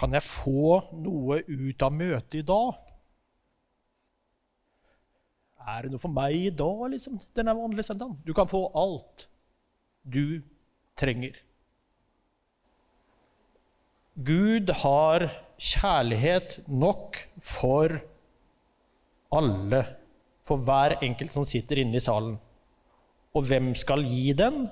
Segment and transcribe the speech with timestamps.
[0.00, 2.78] Kan jeg få noe ut av møtet i dag?
[5.68, 8.16] Er det noe for meg i dag, liksom, denne vanlige søndagen?
[8.24, 9.26] Du kan få alt
[10.08, 10.40] du
[10.98, 11.36] trenger.
[14.16, 15.26] Gud har
[15.60, 18.00] kjærlighet nok for
[19.36, 19.82] alle,
[20.44, 22.38] for hver enkelt som sitter inne i salen.
[23.36, 24.64] Og hvem skal gi den?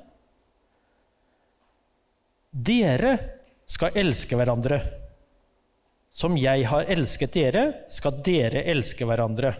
[2.51, 3.13] Dere
[3.69, 4.81] skal elske hverandre.
[6.19, 9.53] Som jeg har elsket dere, skal dere elske hverandre.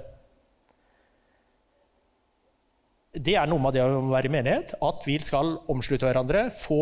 [3.15, 6.81] Det er noe med det å være i menighet, at vi skal omslutte hverandre, få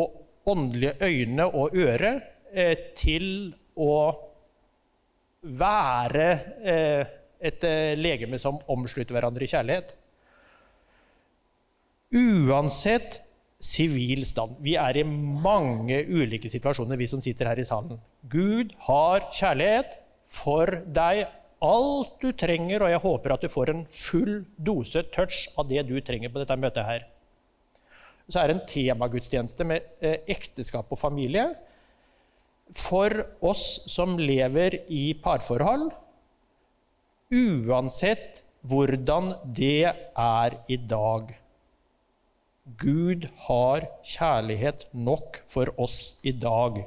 [0.48, 2.14] åndelige øyne og øre
[2.52, 3.28] eh, til
[3.76, 3.92] å
[5.60, 6.26] være
[6.64, 9.92] eh, et eh, legeme som omslutter hverandre i kjærlighet.
[12.16, 13.20] Uansett
[13.62, 14.58] sivil stand.
[14.64, 17.98] Vi er i mange ulike situasjoner, vi som sitter her i salen.
[18.28, 19.98] Gud har kjærlighet
[20.28, 21.24] for deg
[21.64, 25.86] alt du trenger, og jeg håper at du får en full dose touch av det
[25.88, 27.06] du trenger på dette møtet her.
[28.28, 31.48] Så er det en temagudstjeneste med eh, ekteskap og familie.
[32.74, 33.12] For
[33.46, 35.88] oss som lever i parforhold,
[37.30, 41.30] uansett hvordan det er i dag.
[42.66, 46.80] Gud har kjærlighet nok for oss i dag.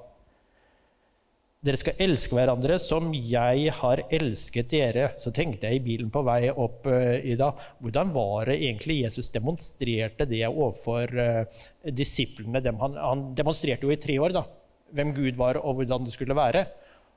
[1.63, 5.05] Dere skal elske hverandre som jeg har elsket dere.
[5.19, 9.01] Så tenkte jeg i bilen på vei opp uh, i dag Hvordan var det egentlig
[9.05, 11.63] Jesus demonstrerte det overfor uh,
[11.95, 12.63] disiplene?
[12.83, 14.45] Han, han, demonstrerte jo i tre år da,
[14.91, 16.67] hvem Gud var, og hvordan det skulle være.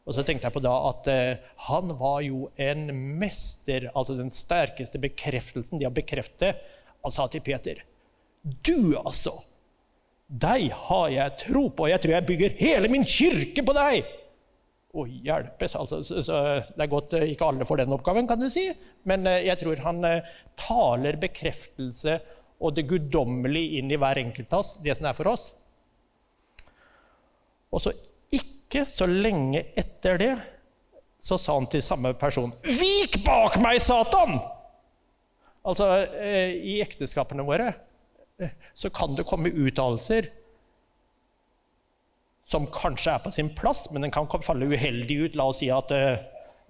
[0.07, 4.31] Og så tenkte jeg på da at uh, han var jo en mester, altså den
[4.31, 6.63] sterkeste bekreftelsen de har bekreftet.
[7.03, 7.83] Han sa til Peter
[8.43, 9.37] Du, altså!
[10.33, 11.87] Deg har jeg tro på.
[11.91, 14.07] Jeg tror jeg bygger hele min kirke på deg!
[14.93, 15.75] Å hjelpes!
[15.79, 16.39] Altså, så, så
[16.73, 18.67] det er godt eh, ikke alle får den oppgaven, kan du si.
[19.09, 20.31] Men eh, jeg tror han eh,
[20.61, 22.17] taler bekreftelse
[22.63, 25.47] og det guddommelige inn i hver enkelt av oss, det som er for oss.
[27.73, 27.95] Og så
[28.33, 30.33] ikke så lenge etter det
[31.23, 34.41] så sa han til samme person Vik bak meg, Satan!
[35.63, 35.87] Altså,
[36.19, 37.69] i ekteskapene våre
[38.75, 40.31] så kan det komme uttalelser
[42.53, 45.37] som kanskje er på sin plass, men den kan falle uheldig ut.
[45.39, 46.21] La oss si at uh,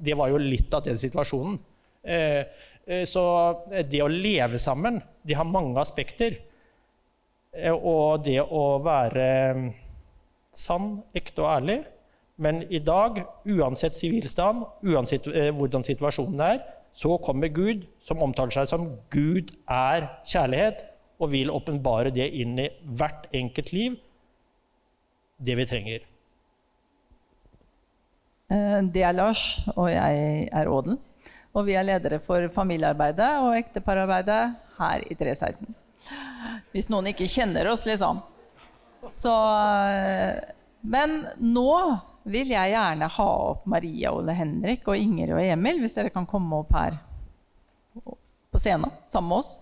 [0.02, 1.58] det var jo litt av den situasjonen.
[2.06, 2.42] Uh,
[2.86, 3.24] uh, så
[3.90, 6.40] det å leve sammen, det har mange aspekter.
[7.52, 9.24] og det å være
[10.56, 11.82] sann, ekte og ærlig.
[12.40, 16.62] Men i dag, uansett sivilstand, uansett hvordan situasjonen er,
[16.96, 20.80] så kommer Gud, som omtaler seg som Gud er kjærlighet,
[21.22, 23.98] og vil åpenbare det inn i hvert enkelt liv
[25.42, 26.04] det vi trenger?
[28.52, 30.98] Eh, det er Lars, og jeg er Ådel.
[31.52, 34.42] Og vi er ledere for familiearbeidet og ektepararbeidet
[34.78, 35.74] her i 316.
[36.72, 38.22] Hvis noen ikke kjenner oss, liksom.
[39.12, 39.32] Så
[39.90, 40.38] eh,
[40.82, 41.74] Men nå
[42.22, 46.26] vil jeg gjerne ha opp Maria, Ole Henrik og Inger og Emil, hvis dere kan
[46.26, 46.98] komme opp her
[48.52, 49.52] på scenen sammen med oss.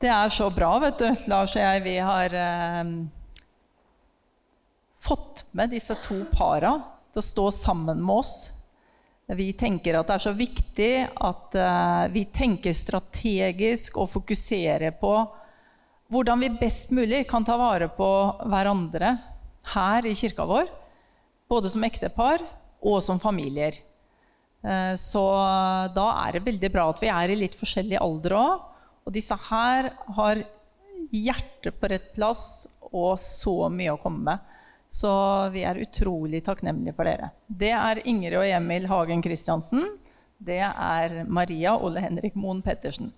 [0.00, 1.08] Det er så bra, vet du.
[1.28, 2.92] Lars og jeg, vi har eh,
[4.96, 6.70] fått med disse to para
[7.12, 8.32] til å stå sammen med oss.
[9.36, 15.12] Vi tenker at det er så viktig at eh, vi tenker strategisk og fokuserer på
[16.10, 18.08] hvordan vi best mulig kan ta vare på
[18.40, 19.12] hverandre
[19.74, 20.72] her i kirka vår.
[21.44, 22.40] Både som ektepar
[22.80, 23.76] og som familier.
[24.64, 25.28] Eh, så
[25.92, 28.66] da er det veldig bra at vi er i litt forskjellig alder òg.
[29.10, 30.38] Og disse her har
[31.10, 34.44] hjertet på rett plass og så mye å komme med.
[34.86, 35.10] Så
[35.50, 37.32] vi er utrolig takknemlige for dere.
[37.46, 39.96] Det er Ingrid og Emil Hagen Christiansen.
[40.38, 43.10] Det er Maria Ole Henrik Moen Pettersen.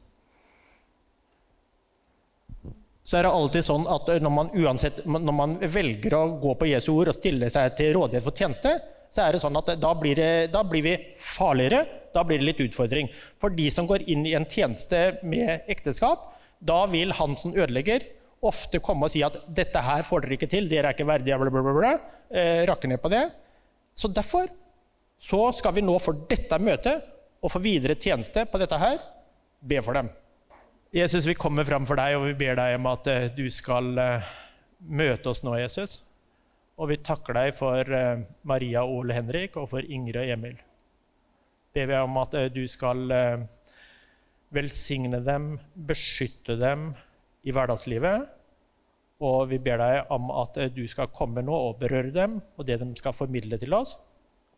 [3.05, 6.71] Så er det alltid sånn at når man, uansett, når man velger å gå på
[6.73, 8.79] Jesu ord og stille seg til rådighet for tjeneste,
[9.13, 12.49] så er det sånn at da blir, det, da blir vi farligere da blir det
[12.49, 13.11] litt utfordring.
[13.41, 16.29] For de som går inn i en tjeneste med ekteskap,
[16.61, 18.05] da vil han som ødelegger,
[18.43, 21.39] ofte komme og si at 'dette her får dere ikke til', 'dere er ikke verdige',
[21.39, 21.93] bla, bla, bla, bla,
[22.31, 23.31] eh, rakke ned på det.
[23.95, 24.49] Så derfor
[25.21, 27.05] så skal vi nå for dette møtet
[27.43, 28.99] og for videre tjeneste på dette her
[29.61, 30.11] be for dem.
[30.93, 33.97] Jesus, vi kommer fram for deg, og vi ber deg om at uh, du skal
[33.97, 34.33] uh,
[34.81, 36.03] møte oss nå, Jesus.
[36.81, 40.61] Og vi takker deg for uh, Maria og Ole Henrik og for Ingrid og Emil
[41.75, 43.45] ber vi om at eh, du skal eh,
[44.53, 46.93] velsigne dem, beskytte dem
[47.43, 48.29] i hverdagslivet.
[49.23, 52.69] Og vi ber deg om at eh, du skal komme nå og berøre dem, og
[52.69, 53.97] det de skal formidle til oss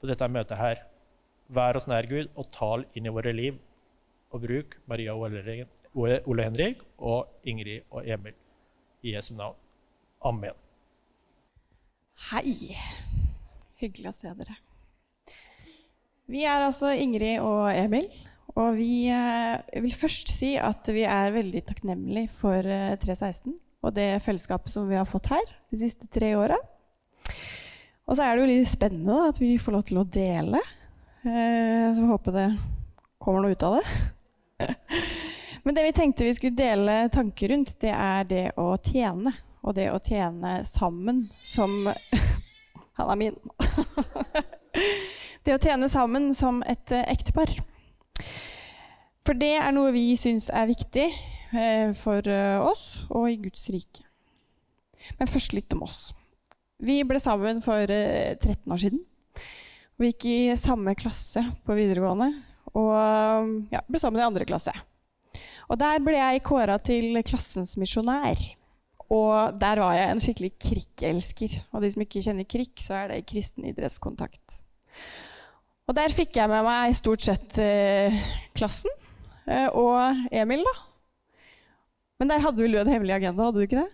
[0.01, 0.83] på dette møtet her.
[1.55, 3.61] Vær oss nær, Gud, og tal inn i våre liv.
[4.35, 5.29] Og bruk Maria og
[6.27, 8.35] Ole Henrik og Ingrid og Emil
[9.05, 9.61] i Jesu navn.
[10.25, 10.64] Amen.
[12.15, 12.77] Hei.
[13.83, 14.55] Hyggelig å se dere.
[16.31, 18.07] Vi er altså Ingrid og Emil.
[18.55, 23.93] Og vi eh, vil først si at vi er veldig takknemlige for 316 eh, og
[23.97, 25.43] det fellesskapet som vi har fått her
[25.75, 26.57] de siste tre åra.
[28.07, 30.61] Og så er det jo litt spennende da, at vi får lov til å dele.
[31.27, 32.47] Eh, så vi håper det
[33.21, 34.71] kommer noe ut av det.
[35.67, 39.35] Men det vi tenkte vi skulle dele tanker rundt, det er det å tjene.
[39.65, 41.89] Og det å tjene sammen som
[42.99, 43.39] Han er min.
[45.45, 47.51] det å tjene sammen som et ektepar.
[49.25, 53.67] For det er noe vi syns er viktig eh, for eh, oss og i Guds
[53.73, 54.05] rike.
[55.19, 56.13] Men først litt om oss.
[56.85, 59.01] Vi ble sammen for 13 eh, år siden.
[59.97, 62.31] Vi gikk i samme klasse på videregående
[62.75, 64.75] og ja, ble sammen i andre klasse.
[65.71, 68.41] Og der ble jeg kåra til klassens misjonær.
[69.13, 71.57] Og der var jeg en skikkelig krikkelsker.
[71.73, 74.63] Og de som ikke kjenner krikk, så er det kristen idrettskontakt.
[75.85, 78.15] Og der fikk jeg med meg stort sett eh,
[78.57, 78.93] klassen.
[79.45, 80.75] Eh, og Emil, da.
[82.21, 83.91] Men der hadde vel du en hemmelig agenda, hadde du ikke det?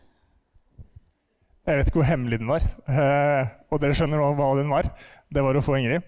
[1.67, 2.67] Jeg vet ikke hvor hemmelig den var.
[2.87, 4.93] Eh, og dere skjønner nå hva den var.
[5.31, 6.07] Det var å få Ingrid.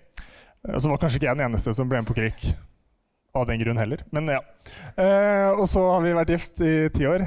[0.70, 2.52] Og så var kanskje ikke jeg den eneste som ble med på krig
[3.34, 4.04] av den grunn heller.
[4.14, 4.40] Men ja.
[4.94, 7.24] Eh, og så har vi vært gift i ti år,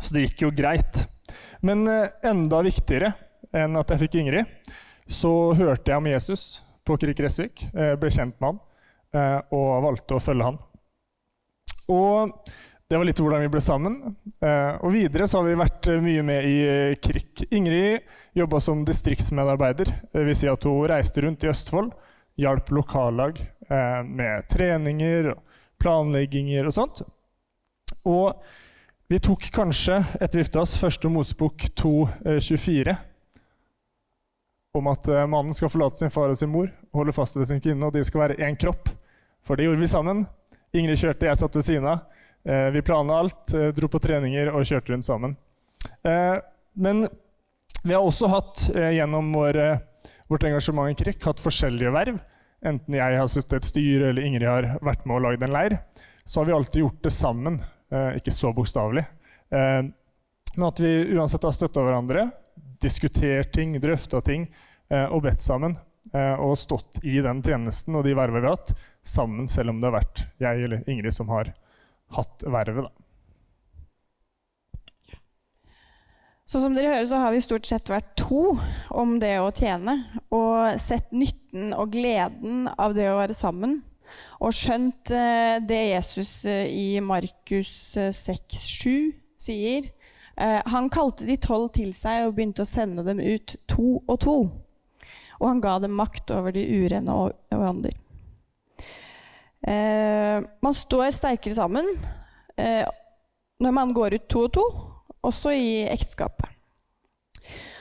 [0.00, 1.04] så det gikk jo greit.
[1.64, 3.12] Men enda viktigere
[3.56, 4.48] enn at jeg fikk Ingrid,
[5.10, 6.44] så hørte jeg om Jesus
[6.86, 7.66] på Krik Resvik.
[7.72, 10.58] ble kjent med han og valgte å følge han.
[11.90, 12.32] Og
[12.90, 13.98] det var litt hvordan vi ble sammen.
[14.42, 17.44] Eh, og videre så har vi vært eh, mye med i eh, KRIK.
[17.54, 19.92] Ingrid jobba som distriktsmedarbeider.
[20.10, 21.92] Det vil si at hun reiste rundt i Østfold,
[22.40, 23.38] hjalp lokallag
[23.70, 25.28] med treninger,
[25.78, 27.02] planlegginger og sånt.
[28.08, 28.40] Og
[29.10, 32.96] vi tok kanskje, etter vi gifta oss, første Mosebok 2.24
[34.78, 37.82] om at mannen skal forlate sin far og sin mor holde fast ved sin kvinne,
[37.82, 38.86] og de skal være én kropp.
[39.42, 40.22] For det gjorde vi sammen.
[40.76, 42.04] Ingrid kjørte, jeg satt ved siden av.
[42.46, 45.36] Eh, vi planla alt, eh, dro på treninger og kjørte rundt sammen.
[46.04, 46.38] Eh,
[46.76, 47.08] men
[47.82, 49.56] vi har også hatt gjennom vår,
[50.28, 52.20] vårt engasjement i KRIK hatt forskjellige verv.
[52.62, 55.54] Enten jeg har sittet i et styre eller Ingrid har vært med og lagd en
[55.54, 55.78] leir.
[56.24, 57.56] Så har vi alltid gjort det sammen.
[57.90, 59.02] Ikke så bokstavelig.
[59.50, 62.28] Men at vi uansett har støtta hverandre,
[62.82, 64.46] diskutert ting, drøfta ting
[65.10, 65.74] og bedt sammen.
[66.14, 68.72] Og stått i den tjenesten og de vervene vi har hatt,
[69.02, 71.50] sammen, selv om det har vært jeg eller Ingrid som har
[72.14, 72.86] hatt vervet.
[72.86, 73.00] da.
[76.50, 78.56] Så som dere hører, så har vi stort sett vært to
[78.98, 79.92] om det å tjene.
[80.34, 83.76] Og sett nytten og gleden av det å være sammen.
[84.40, 89.90] Og skjønt eh, det Jesus eh, i Markus 6,7 eh, sier.
[90.40, 94.36] Han kalte de tolv til seg og begynte å sende dem ut to og to.
[95.36, 97.12] Og han ga dem makt over de urene
[97.52, 97.98] ånder.
[100.64, 101.90] Man står sterkere sammen
[102.56, 104.64] når man går ut to og to,
[105.28, 106.59] også i ekteskapet.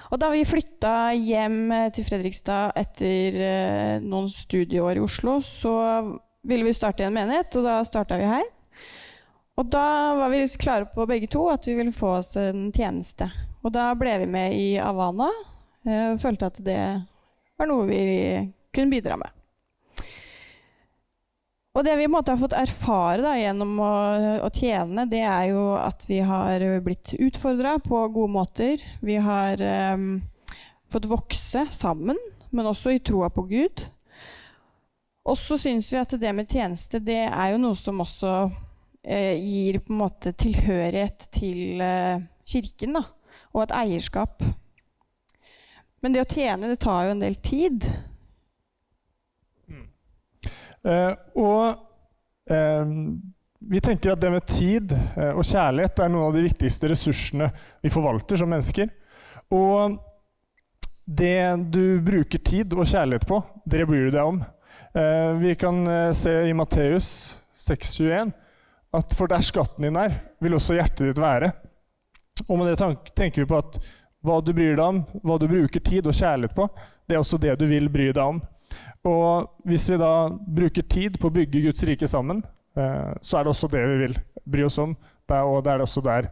[0.10, 5.74] Og da vi flytta hjem til Fredrikstad etter eh, noen studieår i Oslo, så
[6.50, 8.48] ville vi starte en menighet, og da starta vi her.
[9.60, 13.28] Og da var vi klare på begge to at vi ville få oss en tjeneste.
[13.62, 15.28] Og da ble vi med i Avana
[15.86, 16.80] eh, og følte at det
[17.60, 18.00] var noe vi
[18.74, 19.39] kunne bidra med.
[21.78, 23.92] Og det vi måte, har fått erfare da, gjennom å,
[24.42, 28.82] å, tjene, det er jo at vi har blitt utfordra på gode måter.
[29.06, 29.62] Vi har
[29.94, 30.18] um,
[30.90, 32.18] fått vokse sammen,
[32.50, 33.86] men også i troa på Gud.
[35.30, 38.34] Og så syns vi at det med tjeneste det er jo noe som også
[39.04, 43.04] eh, gir på en måte tilhørighet til eh, kirken, da,
[43.54, 44.42] og et eierskap.
[46.02, 47.86] Men det å tjene, det tar jo en del tid.
[50.88, 52.92] Eh, og eh,
[53.60, 57.50] vi tenker at det med tid eh, og kjærlighet er noen av de viktigste ressursene
[57.84, 58.92] vi forvalter som mennesker.
[59.56, 59.98] Og
[61.10, 61.42] det
[61.74, 64.44] du bruker tid og kjærlighet på, det bryr du deg om.
[65.42, 65.84] Vi kan
[66.18, 67.08] se i Matteus
[67.62, 68.32] 6,21
[68.98, 71.52] at for der skatten din er, vil også hjertet ditt være.
[72.48, 73.78] Og med det tenker vi på at
[74.26, 76.68] hva du bryr deg om, hva du bruker tid og kjærlighet på,
[77.08, 78.42] det er også det du vil bry deg om.
[79.08, 82.42] Og hvis vi da bruker tid på å bygge Guds rike sammen,
[82.76, 84.16] eh, så er det også det vi vil
[84.50, 84.96] bry oss om.
[85.30, 86.28] Det er, og det er også der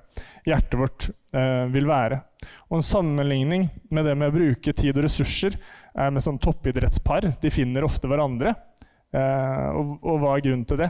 [0.48, 2.20] hjertet vårt eh, vil være.
[2.68, 5.56] Og en sammenligning med det med å bruke tid og ressurser
[5.98, 7.30] er med sånn toppidrettspar.
[7.40, 8.56] De finner ofte hverandre.
[9.16, 10.90] Eh, og, og, hva er grunnen til det?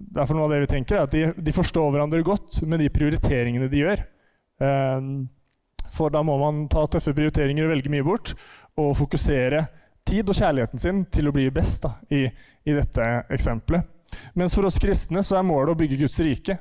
[0.00, 2.88] Derfor noe av det vi tenker er at de, de forstår hverandre godt med de
[2.88, 4.00] prioriteringene de gjør.
[5.92, 8.32] For da må man ta tøffe prioriteringer og velge mye bort,
[8.80, 9.60] og fokusere
[10.10, 13.86] tid og kjærligheten sin til å bli best da, i, i, dette eksempelet.
[14.34, 16.58] Mens for oss kristne så er målet å bygge Guds rike.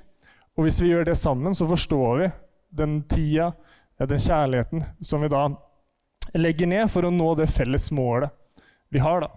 [0.58, 2.30] Og hvis vi gjør det sammen, så forstår vi
[2.78, 3.52] den tida,
[4.00, 5.48] den kjærligheten, som vi da
[6.38, 8.30] legger ned for å nå det felles målet
[8.94, 9.26] vi har.
[9.26, 9.32] da.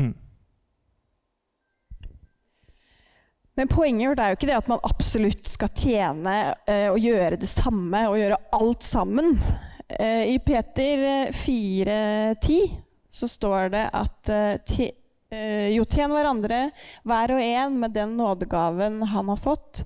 [0.00, 0.14] Mm.
[3.54, 7.36] Men poenget vårt er jo ikke det at man absolutt skal tjene eh, og gjøre
[7.42, 9.34] det samme og gjøre alt sammen.
[9.92, 12.78] Eh, I Peter 4,10 eh,
[13.12, 14.80] så står det at eh,
[15.30, 16.70] eh, jo, tjen hverandre,
[17.04, 19.82] hver og en med den nådegaven han har fått,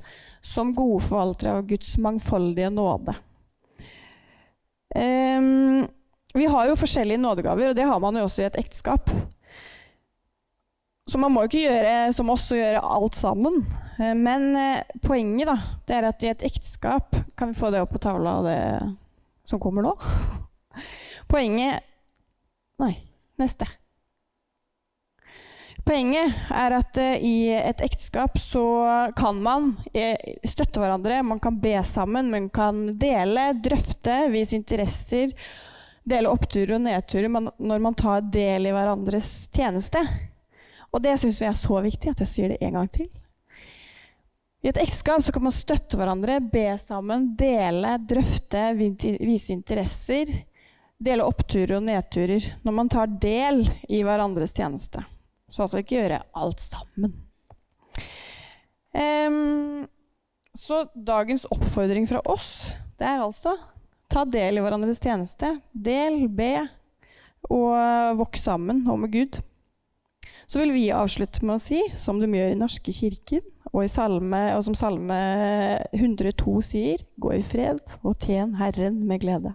[0.46, 3.16] som gode forvaltere av Guds mangfoldige nåde.
[4.96, 5.88] Um,
[6.36, 9.10] vi har jo forskjellige nådegaver, og det har man jo også i et ekteskap.
[11.10, 13.58] Så man må jo ikke gjøre som oss og gjøre alt sammen.
[13.98, 14.54] Eh, men
[15.02, 18.38] poenget da, det er at i et ekteskap Kan vi få det opp på tavla,
[18.46, 18.58] det
[19.48, 19.94] som kommer nå?
[21.30, 21.86] Poenget
[22.82, 22.92] Nei,
[23.40, 23.68] neste.
[25.86, 28.64] Poenget er at uh, i et ekteskap så
[29.18, 35.34] kan man uh, støtte hverandre, man kan be sammen, man kan dele, drøfte, vise interesser,
[36.06, 40.02] dele oppturer og nedturer når man tar del i hverandres tjeneste.
[40.90, 43.08] Og det syns vi er så viktig at jeg sier det en gang til.
[44.64, 50.32] I et ekteskap kan man støtte hverandre, be sammen, dele, drøfte, vise interesser.
[50.96, 53.62] Dele oppturer og nedturer når man tar del
[53.92, 55.02] i hverandres tjeneste.
[55.52, 57.12] Så altså ikke gjøre alt sammen.
[58.96, 59.84] Um,
[60.56, 63.52] så dagens oppfordring fra oss, det er altså
[64.12, 65.58] ta del i hverandres tjeneste.
[65.72, 66.54] Del, be
[67.52, 69.38] og voks sammen og med Gud.
[70.46, 74.40] Så vil vi avslutte med å si, som de gjør i Norske kirken, og, salme,
[74.56, 75.18] og som Salme
[75.92, 79.52] 102 sier, gå i fred og tjen Herren med glede.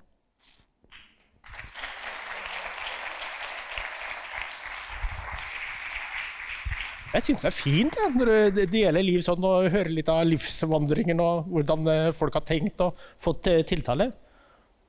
[7.12, 10.22] Jeg syns det er fint ja, når du deler liv sånn og hører litt av
[10.30, 14.08] livsvandringen og hvordan eh, folk har tenkt og fått eh, tiltale.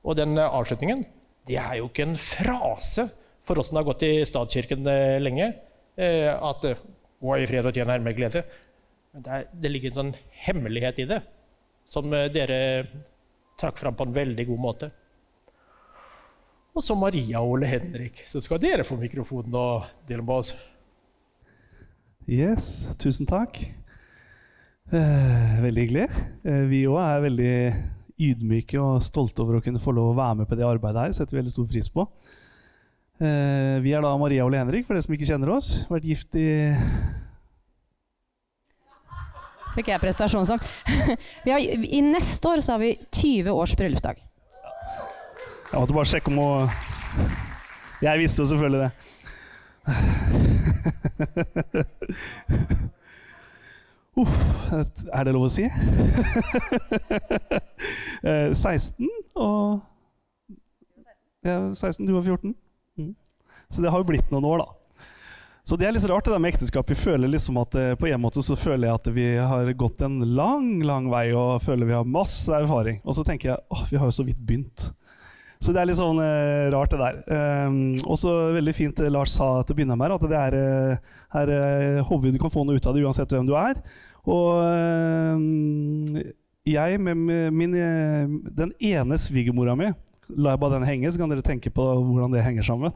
[0.07, 1.03] Og den eh, avslutningen,
[1.49, 3.09] det er jo ikke en frase
[3.43, 4.87] for oss som har gått i statskirken
[5.19, 5.49] lenge.
[5.99, 8.45] At er i fred og tjener med glede.
[9.11, 10.13] Men det, er, det, ligger en sånn
[10.45, 11.17] hemmelighet i det,
[11.83, 12.59] som dere
[13.59, 14.89] trakk fram på en veldig god måte.
[16.71, 18.23] Og så Maria og Ole Henrik.
[18.31, 20.55] Så skal dere få mikrofonen og dele med oss.
[22.29, 23.57] Yes, tusen takk.
[24.93, 26.05] Eh, veldig hyggelig.
[26.47, 27.55] Eh, vi òg er veldig
[28.23, 31.11] ydmyke og stolte over å kunne få lov å være med på det arbeidet her.
[31.11, 32.07] setter vi veldig stor pris på.
[33.19, 35.85] Eh, vi er da Maria og Henrik, for dere som ikke kjenner oss.
[35.89, 36.47] Vært gift i
[39.73, 40.61] Fikk jeg prestasjonssang.
[41.97, 44.21] I neste år så har vi 20 års bryllupsdag.
[45.73, 46.49] Jeg måtte bare sjekke om å
[48.03, 49.22] Jeg visste jo selvfølgelig det.
[54.13, 54.29] Uff,
[54.71, 55.65] er det lov å si?
[58.53, 58.63] 16
[59.03, 59.09] eh,
[59.41, 59.81] og
[61.43, 62.55] ja, 16, du var 14?
[62.97, 63.15] Mm.
[63.69, 64.67] Så det har jo blitt noen år, da.
[65.63, 66.89] Så det er litt rart det der med ekteskap.
[66.91, 70.01] Vi føler liksom at eh, På en måte så føler jeg at vi har gått
[70.03, 72.99] en lang lang vei og føler vi har masse erfaring.
[73.03, 74.91] Og så tenker jeg åh, vi har jo så vidt begynt.
[75.63, 77.19] Så det er litt sånn eh, rart, det der.
[77.67, 80.57] Um, og så veldig fint det Lars sa til å begynne med, at det er
[81.37, 83.79] her uh, håper vi du kan få noe ut av det uansett hvem du er.
[84.27, 86.19] Og uh,
[86.67, 87.77] jeg med min,
[88.59, 89.91] den ene svigermora mi
[90.39, 92.93] La jeg bare den henge, så kan dere tenke på hvordan det henger sammen.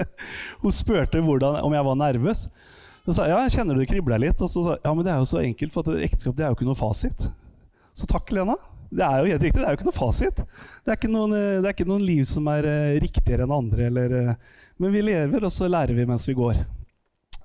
[0.62, 2.44] Hun spurte om jeg var nervøs.
[3.06, 4.42] Så sa jeg ja, kjenner du det kribler litt?
[4.44, 6.58] Og så sa ja, men det er jo så enkelt, for ekteskap det er jo
[6.58, 7.30] ikke noe fasit.
[7.96, 8.58] Så takk, Lena.
[8.88, 10.42] Det er jo helt riktig, det er jo ikke noe fasit.
[10.84, 13.88] Det er ikke noen, det er ikke noen liv som er uh, riktigere enn andre.
[13.90, 16.62] Eller, uh, men vi lever, og så lærer vi mens vi går.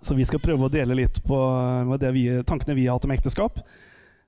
[0.03, 1.37] Så vi skal prøve å dele litt på
[2.11, 3.59] vi, tankene vi har hatt om ekteskap.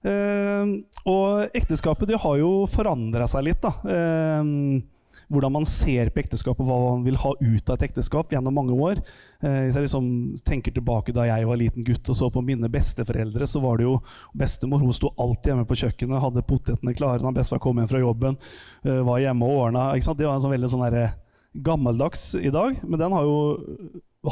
[0.06, 0.74] Eh,
[1.10, 3.64] og ekteskapet har jo forandra seg litt.
[3.64, 3.74] da.
[3.84, 4.84] Uh,
[5.32, 8.76] hvordan man ser på ekteskapet, hva man vil ha ut av et ekteskap gjennom mange
[8.76, 9.02] år.
[9.42, 10.08] Eh, hvis jeg liksom
[10.48, 13.88] tenker tilbake da jeg var liten gutt og så på mine besteforeldre, så var det
[13.88, 14.00] jo
[14.38, 18.02] bestemor hun sto alltid hjemme på kjøkkenet, hadde potetene klare når bestefar kom hjem fra
[18.02, 18.40] jobben,
[18.84, 19.92] var hjemme og ordna.
[19.96, 21.16] Det var en sånn veldig sånn der,
[21.56, 23.38] gammeldags i dag, men den har jo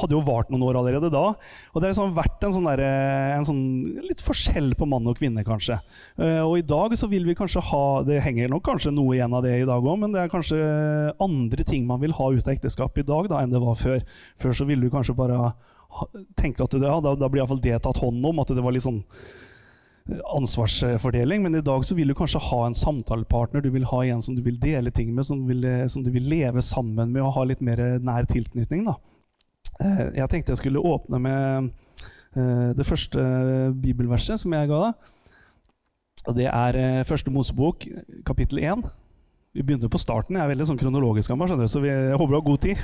[0.02, 1.24] hadde jo vart noen år allerede da.
[1.36, 2.84] Og det har liksom vært en sånn, der,
[3.38, 3.64] en sånn
[4.08, 5.80] litt forskjell på mann og kvinne, kanskje.
[6.20, 9.34] Uh, og i dag så vil vi kanskje ha Det henger nok kanskje noe igjen
[9.36, 10.60] av det i dag òg, men det er kanskje
[11.24, 14.04] andre ting man vil ha ut av ekteskap i dag da, enn det var før.
[14.40, 15.54] Før så ville du kanskje bare
[16.40, 18.42] tenkt at det, ja, da, da blir iallfall det tatt hånd om.
[18.42, 19.04] At det var litt sånn
[20.36, 23.64] ansvarsfordeling, men i dag så vil du kanskje ha en samtalepartner.
[23.64, 26.12] Du vil ha en som du vil dele ting med, som du vil, som du
[26.12, 28.84] vil leve sammen med og ha litt mer nær tilknytning.
[28.90, 28.98] Da.
[29.82, 31.70] Eh, jeg tenkte jeg skulle åpne med
[32.38, 33.20] eh, det første
[33.82, 34.94] bibelverset som jeg ga deg.
[36.38, 37.88] Det er eh, første Mosebok,
[38.28, 38.86] kapittel 1.
[39.54, 40.38] Vi begynner på starten.
[40.38, 42.78] Jeg er veldig sånn kronologisk av meg, så vi, jeg håper du har god tid.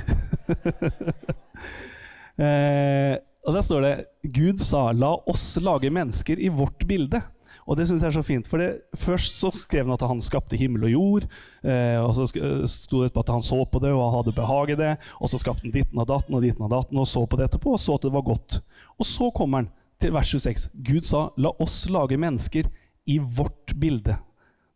[3.40, 3.94] Og der står det
[4.36, 7.22] Gud sa 'la oss lage mennesker i vårt bilde'.
[7.66, 8.48] Og det syns jeg er så fint.
[8.50, 11.26] For det, først så skrev han at han skapte himmel og jord.
[11.62, 12.26] Eh, og så
[12.70, 14.94] sto det på at han så på det og han hadde behag i det.
[15.20, 17.50] Og så skapte han ditten og datten og ditten og datten og så på det
[17.50, 18.60] etterpå og så at det var godt.
[18.98, 20.70] Og så kommer han til vers 26.
[20.86, 22.70] Gud sa 'la oss lage mennesker
[23.06, 24.16] i vårt bilde'.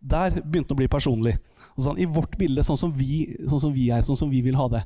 [0.00, 1.38] Der begynte han å bli personlig.
[1.78, 4.54] Sånn, I vårt bilde, sånn som, vi, sånn som vi er, sånn som vi vil
[4.54, 4.82] ha det.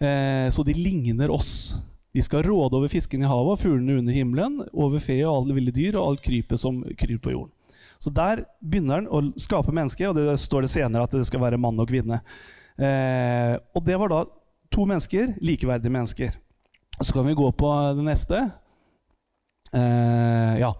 [0.00, 1.74] Eh, så de ligner oss.
[2.14, 5.74] De skal råde over fisken i havet fuglene under himmelen, over fe og alle ville
[5.74, 7.54] dyr og alt krypet som kryr på jorden.
[8.00, 11.42] Så der begynner han å skape mennesket, og det står det senere at det skal
[11.42, 12.22] være mann og kvinne.
[12.80, 14.22] Eh, og det var da
[14.72, 16.38] to mennesker, likeverdige mennesker.
[17.00, 18.40] Så kan vi gå på det neste.
[19.76, 20.72] Eh, ja,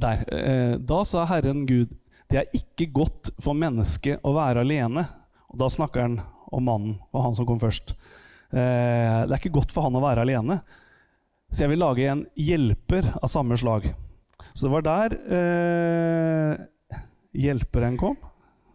[0.00, 0.24] der.
[0.30, 1.92] Eh, da sa Herren Gud,
[2.30, 5.06] det er ikke godt for mennesket å være alene.
[5.50, 6.20] Og da snakker han
[6.54, 7.96] om mannen og han som kom først.
[8.54, 10.60] Eh, det er ikke godt for han å være alene.
[11.50, 13.88] Så jeg vil lage en hjelper av samme slag.
[14.54, 17.00] Så det var der eh,
[17.44, 18.16] hjelperen kom.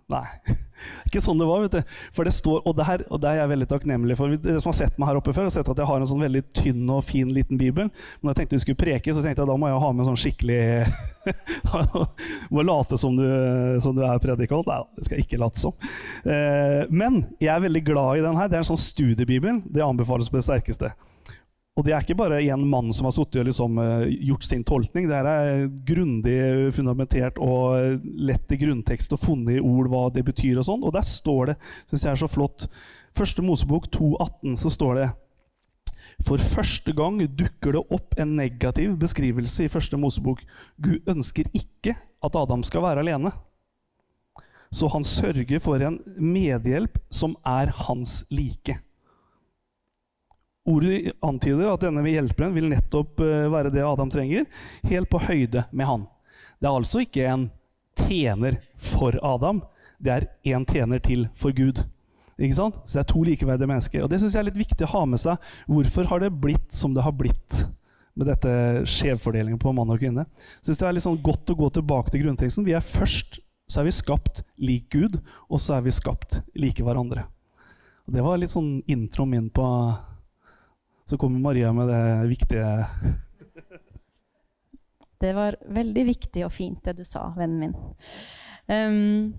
[0.10, 0.26] Nei,
[1.08, 1.62] ikke sånn det var.
[1.62, 1.96] vet du.
[2.16, 4.34] For det står, og, der, og det er jeg veldig takknemlig for.
[4.42, 6.24] Dere som har sett meg her oppe før, har sett at jeg har en sånn
[6.24, 7.92] veldig tynn og fin liten bibel.
[7.92, 10.06] Men da jeg tenkte vi skulle preke, så tenkte jeg da må jeg ha med
[10.06, 10.62] en sånn skikkelig
[12.54, 13.28] Må late som du,
[13.84, 14.66] som du er predikant.
[14.70, 15.78] Nei, det skal jeg ikke late som.
[16.26, 18.50] Eh, men jeg er veldig glad i den her.
[18.50, 19.62] Det er en sånn studiebibel.
[19.70, 20.94] Det anbefales på det sterkeste.
[21.80, 24.66] Og det er ikke bare en mann som har sittet og liksom, uh, gjort sin
[24.68, 25.08] tolkning.
[25.08, 26.36] Det er grundig
[26.76, 30.60] fundamentert og lett i grunntekst og funnet i ord hva det betyr.
[30.60, 30.84] Og sånn.
[30.84, 32.68] Og der står det, syns jeg er så flott,
[33.16, 35.08] første Mosebok 2,18, så står det
[36.28, 40.44] For første gang dukker det opp en negativ beskrivelse i første Mosebok.
[40.84, 43.32] Gud ønsker ikke at Adam skal være alene.
[44.76, 48.76] Så han sørger for en medhjelp som er hans like.
[50.70, 54.46] Ordet antyder at denne hjelperen vil nettopp eh, være det Adam trenger,
[54.90, 56.06] helt på høyde med han.
[56.60, 57.48] Det er altså ikke en
[58.00, 59.64] tjener for Adam,
[60.00, 61.82] det er en tjener til for Gud.
[62.40, 62.78] Ikke sant?
[62.86, 64.06] Så det er to likeverdige mennesker.
[64.06, 65.50] Og det syns jeg er litt viktig å ha med seg.
[65.68, 67.66] Hvorfor har det blitt som det har blitt
[68.16, 68.54] med dette
[68.88, 70.24] skjevfordelingen på mann og kvinne?
[70.64, 72.68] Synes Det er litt sånn godt å gå tilbake til grunnteksten.
[72.68, 76.84] Vi er først så er vi skapt lik Gud, og så er vi skapt like
[76.84, 77.28] hverandre.
[78.08, 79.66] Og Det var litt sånn introen min på
[81.10, 82.86] så kommer Maria med det viktige
[85.20, 87.74] Det var veldig viktig og fint, det du sa, vennen min.
[88.70, 89.34] Um,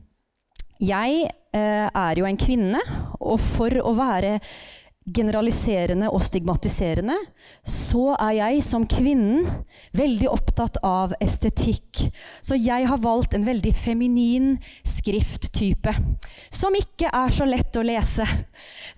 [0.82, 2.82] jeg uh, er jo en kvinne,
[3.16, 4.34] og for å være
[5.08, 7.16] generaliserende og stigmatiserende,
[7.64, 9.48] så er jeg som kvinnen
[9.96, 12.04] veldig opptatt av estetikk.
[12.44, 14.52] Så jeg har valgt en veldig feminin
[14.86, 15.96] skrifttype,
[16.52, 18.28] som ikke er så lett å lese.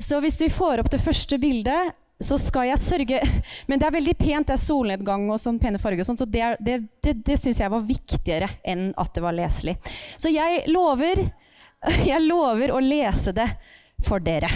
[0.02, 3.20] Så hvis vi får opp det første bildet, så skal jeg sørge
[3.68, 6.54] Men det er veldig pent, det er solnedgang og sånn pene farger, sånn, så det,
[6.64, 9.76] det, det, det syns jeg var viktigere enn at det var leselig.
[10.20, 11.24] Så jeg lover,
[12.10, 13.48] jeg lover å lese det
[14.06, 14.50] for dere.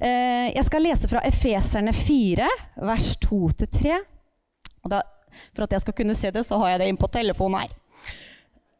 [0.00, 2.48] Eh, jeg skal lese fra Efeserne 4,
[2.84, 4.00] vers 2-3.
[4.84, 7.74] For at jeg skal kunne se det, så har jeg det inn på telefonen her.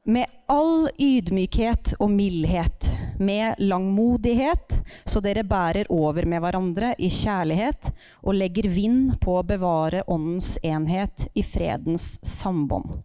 [0.05, 4.75] Med all ydmykhet og mildhet, med langmodighet,
[5.09, 7.89] så dere bærer over med hverandre i kjærlighet
[8.21, 12.99] og legger vind på å bevare åndens enhet i fredens sambånd.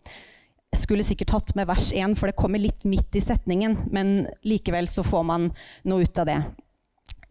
[0.75, 4.27] Jeg skulle sikkert hatt med vers 1, for det kommer litt midt i setningen, men
[4.43, 5.47] likevel så får man
[5.87, 6.41] noe ut av det.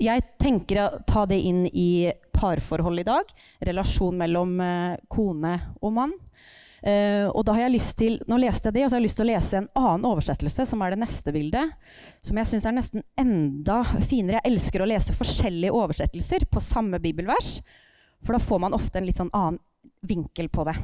[0.00, 3.28] Jeg tenker å ta det inn i parforhold i dag.
[3.68, 6.16] Relasjon mellom eh, kone og mann.
[6.78, 9.08] Uh, og da har jeg lyst til, Nå leste jeg det, og så har jeg
[9.08, 11.72] lyst til å lese en annen oversettelse, som er det neste bildet.
[12.24, 14.38] Som jeg syns er nesten enda finere.
[14.38, 17.58] Jeg elsker å lese forskjellige oversettelser på samme bibelvers.
[18.22, 19.60] For da får man ofte en litt sånn annen
[20.06, 20.76] vinkel på det.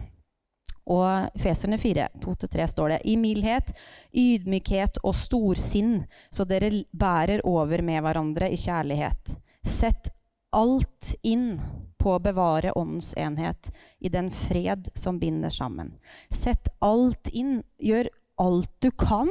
[0.92, 3.70] Og Feserne 4, 2-3 står det i mildhet,
[4.12, 9.38] ydmykhet og storsinn, så dere bærer over med hverandre i kjærlighet.
[9.64, 10.10] Sett
[10.54, 11.56] alt inn
[12.04, 13.70] på å bevare åndens enhet
[14.04, 15.94] i den fred som binder sammen.
[16.32, 17.62] Sett alt inn.
[17.80, 18.10] Gjør
[18.44, 19.30] alt du kan.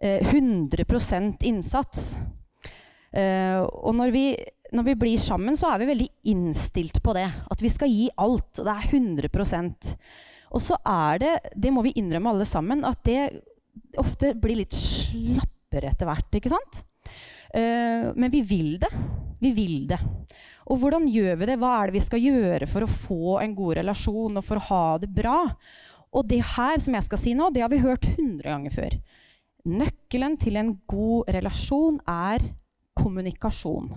[0.00, 2.16] Eh, 100 innsats.
[3.14, 4.24] Eh, og når vi,
[4.74, 7.28] når vi blir sammen, så er vi veldig innstilt på det.
[7.50, 8.58] At vi skal gi alt.
[8.58, 9.96] Og det er 100%
[10.54, 13.42] Og så er det, det må vi innrømme alle sammen, at det
[13.98, 16.30] ofte blir litt slappere etter hvert.
[16.38, 16.84] ikke sant?
[17.54, 18.90] Eh, men vi vil det.
[19.44, 20.00] Vi vil det.
[20.72, 21.58] Og hvordan gjør vi det?
[21.60, 24.66] Hva er det vi skal gjøre for å få en god relasjon og for å
[24.70, 25.38] ha det bra?
[26.14, 28.96] Og det her som jeg skal si nå, det har vi hørt 100 ganger før.
[29.68, 32.46] Nøkkelen til en god relasjon er
[32.96, 33.90] kommunikasjon.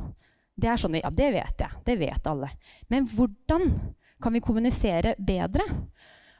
[0.57, 1.81] Det er sånn, ja, det vet jeg.
[1.85, 2.49] Det vet alle.
[2.91, 3.69] Men hvordan
[4.23, 5.67] kan vi kommunisere bedre?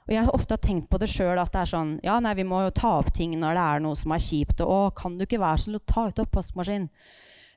[0.07, 2.45] Og jeg har ofte tenkt på det sjøl at det er sånn Ja, nei, vi
[2.47, 4.63] må jo ta opp ting når det er noe som er kjipt.
[4.63, 6.87] Og å, kan du ikke være sånn å ta ut oppvaskmaskinen?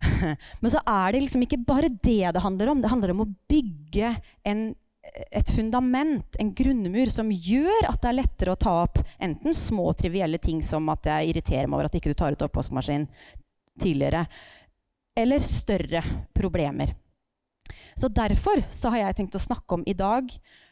[0.60, 2.80] Men så er det liksom ikke bare det det handler om.
[2.80, 4.14] Det handler om å bygge
[4.48, 4.62] en,
[5.28, 9.90] et fundament, en grunnmur, som gjør at det er lettere å ta opp enten små,
[9.98, 13.08] trivielle ting som at jeg irriterer meg over at ikke du tar ut oppvaskmaskinen
[13.80, 14.26] tidligere,
[15.16, 16.02] eller større
[16.36, 16.92] problemer.
[17.94, 20.30] Så derfor så har jeg tenkt å snakke om i dag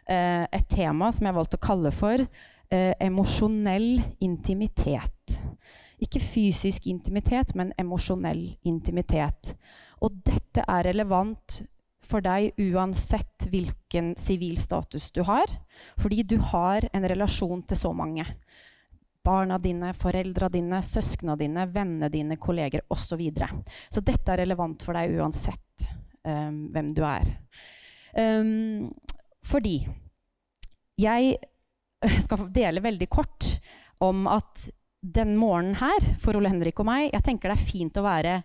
[0.08, 5.38] eh, et tema som jeg har valgt å kalle for eh, emosjonell intimitet.
[6.02, 9.54] Ikke fysisk intimitet, men emosjonell intimitet.
[10.04, 11.62] Og dette er relevant
[12.08, 15.50] for deg uansett hvilken sivil status du har,
[16.00, 18.24] fordi du har en relasjon til så mange.
[19.24, 23.20] Barna dine, foreldra dine, søskna dine, vennene dine, kolleger osv.
[23.28, 23.48] Så,
[23.98, 25.88] så dette er relevant for deg uansett
[26.22, 27.28] um, hvem du er.
[28.16, 28.88] Um,
[29.44, 29.82] fordi
[30.98, 31.36] jeg
[32.24, 33.52] skal dele veldig kort
[34.04, 34.68] om at
[35.14, 38.38] den morgenen her, for Ole Henrik og meg Jeg tenker det er fint å være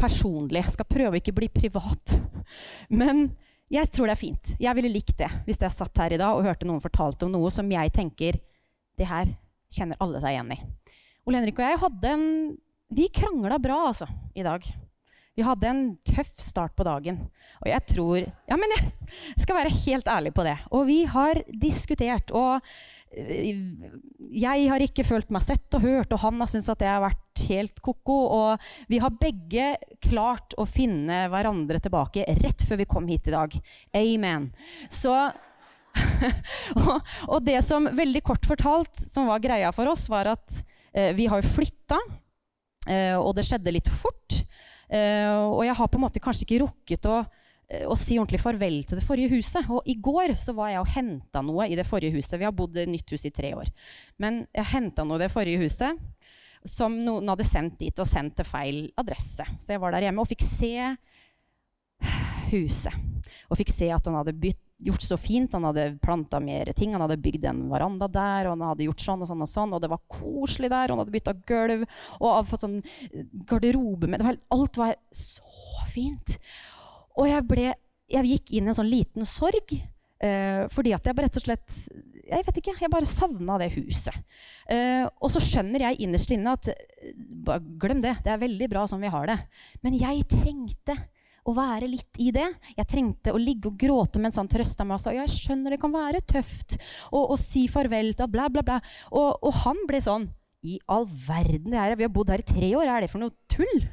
[0.00, 0.62] personlig.
[0.62, 2.16] Jeg skal prøve å ikke bli privat.
[3.00, 3.28] Men
[3.70, 4.52] jeg tror det er fint.
[4.58, 7.34] Jeg ville likt det hvis jeg satt her i dag og hørte noen fortalte om
[7.34, 8.40] noe som jeg tenker
[8.98, 9.30] det her
[9.70, 10.60] kjenner alle seg igjen i.
[11.28, 12.28] Ole Henrik og jeg hadde en
[12.90, 14.64] Vi krangla bra, altså, i dag.
[15.38, 17.20] Vi hadde en tøff start på dagen.
[17.62, 18.90] Og jeg tror Ja, men jeg
[19.44, 20.56] skal være helt ærlig på det.
[20.74, 22.32] Og vi har diskutert.
[22.34, 22.58] Og
[23.10, 27.02] jeg har ikke følt meg sett og hørt, og han har syntes at jeg har
[27.02, 28.18] vært helt ko-ko.
[28.36, 29.72] Og vi har begge
[30.04, 33.56] klart å finne hverandre tilbake rett før vi kom hit i dag.
[33.98, 34.50] Amen.
[34.92, 35.14] Så
[36.78, 40.60] og, og, det som veldig kort fortalt som var greia for oss, var at
[40.94, 41.98] eh, vi har flytta,
[42.86, 44.38] eh, og det skjedde litt fort.
[44.86, 47.24] Eh, og jeg har på en måte kanskje ikke rukket å,
[47.70, 49.68] å, si ordentlig farvel til det forrige huset.
[49.70, 52.38] Og i går så var jeg og henta noe i det forrige huset.
[52.40, 53.70] Vi har bodd i nytt hus i tre år.
[54.22, 56.00] Men jeg henta noe i det forrige huset
[56.68, 59.46] som noen hadde sendt dit, og sendt til feil adresse.
[59.62, 60.74] Så jeg var der hjemme og fikk se
[62.50, 63.06] huset.
[63.50, 65.52] Og fikk se at han hadde bytt, gjort så fint.
[65.52, 66.94] Han hadde planta mer ting.
[66.96, 69.44] Han hadde bygd en veranda der, og han hadde gjort sånn og sånn.
[69.44, 70.88] Og sånn, og det var koselig der.
[70.88, 71.86] Og han hadde bytta gulv
[72.18, 72.78] og hadde fått sånn
[73.50, 76.38] garderobe med Alt var så fint.
[77.20, 77.70] Og jeg, ble,
[78.10, 79.76] jeg gikk inn i en sånn liten sorg.
[80.20, 81.76] Uh, fordi at jeg bare rett og slett
[82.28, 84.16] Jeg vet ikke, jeg bare savna det huset.
[84.68, 86.68] Uh, og så skjønner jeg innerst inne at
[87.46, 89.38] bare Glem det, det er veldig bra som vi har det.
[89.80, 90.98] Men jeg trengte
[91.48, 92.46] å være litt i det.
[92.76, 95.80] Jeg trengte å ligge og gråte mens han trøsta meg og sa jeg skjønner det
[95.82, 96.76] kan være tøft
[97.16, 98.80] å si farvel til bla, bla, bla.
[99.10, 100.28] Og, og, han ble sånn
[100.60, 102.92] I all verden, det her, vi har bodd her i tre år.
[102.92, 103.86] Er det for noe tull?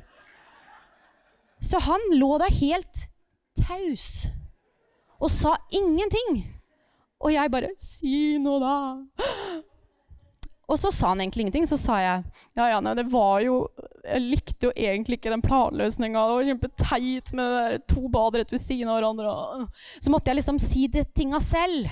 [1.63, 3.08] Så han lå der helt
[3.60, 4.28] taus
[5.17, 6.43] og sa ingenting.
[7.24, 9.63] Og jeg bare Si noe, da.
[10.67, 11.67] Og så sa han egentlig ingenting.
[11.70, 12.26] Så sa jeg
[12.58, 13.62] ja, ja, nei, det var jo
[14.04, 16.26] Jeg likte jo egentlig ikke den planløsninga.
[16.28, 19.67] Det var kjempeteit med det der, to bad rett ved siden av hverandre.
[20.04, 21.89] Så måtte jeg liksom si de tinga selv.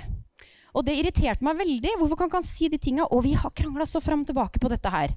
[0.76, 1.96] Og det irriterte meg veldig.
[2.02, 3.08] Hvorfor kan ikke han si de tinga?
[3.16, 5.16] Og vi har krangla så fram og tilbake på dette her.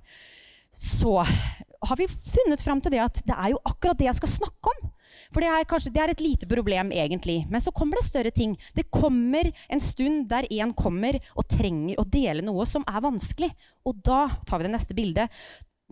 [0.70, 4.36] Så har vi funnet fram til det at det er jo akkurat det jeg skal
[4.36, 4.90] snakke om.
[5.32, 7.40] For det er, kanskje, det er et lite problem, egentlig.
[7.50, 8.56] Men så kommer det større ting.
[8.76, 13.50] Det kommer en stund der en kommer og trenger å dele noe som er vanskelig.
[13.88, 15.40] Og da tar vi det neste bildet.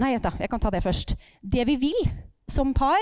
[0.03, 1.17] Nei, da, jeg kan ta det først.
[1.41, 2.01] Det vi vil
[2.51, 3.01] som par,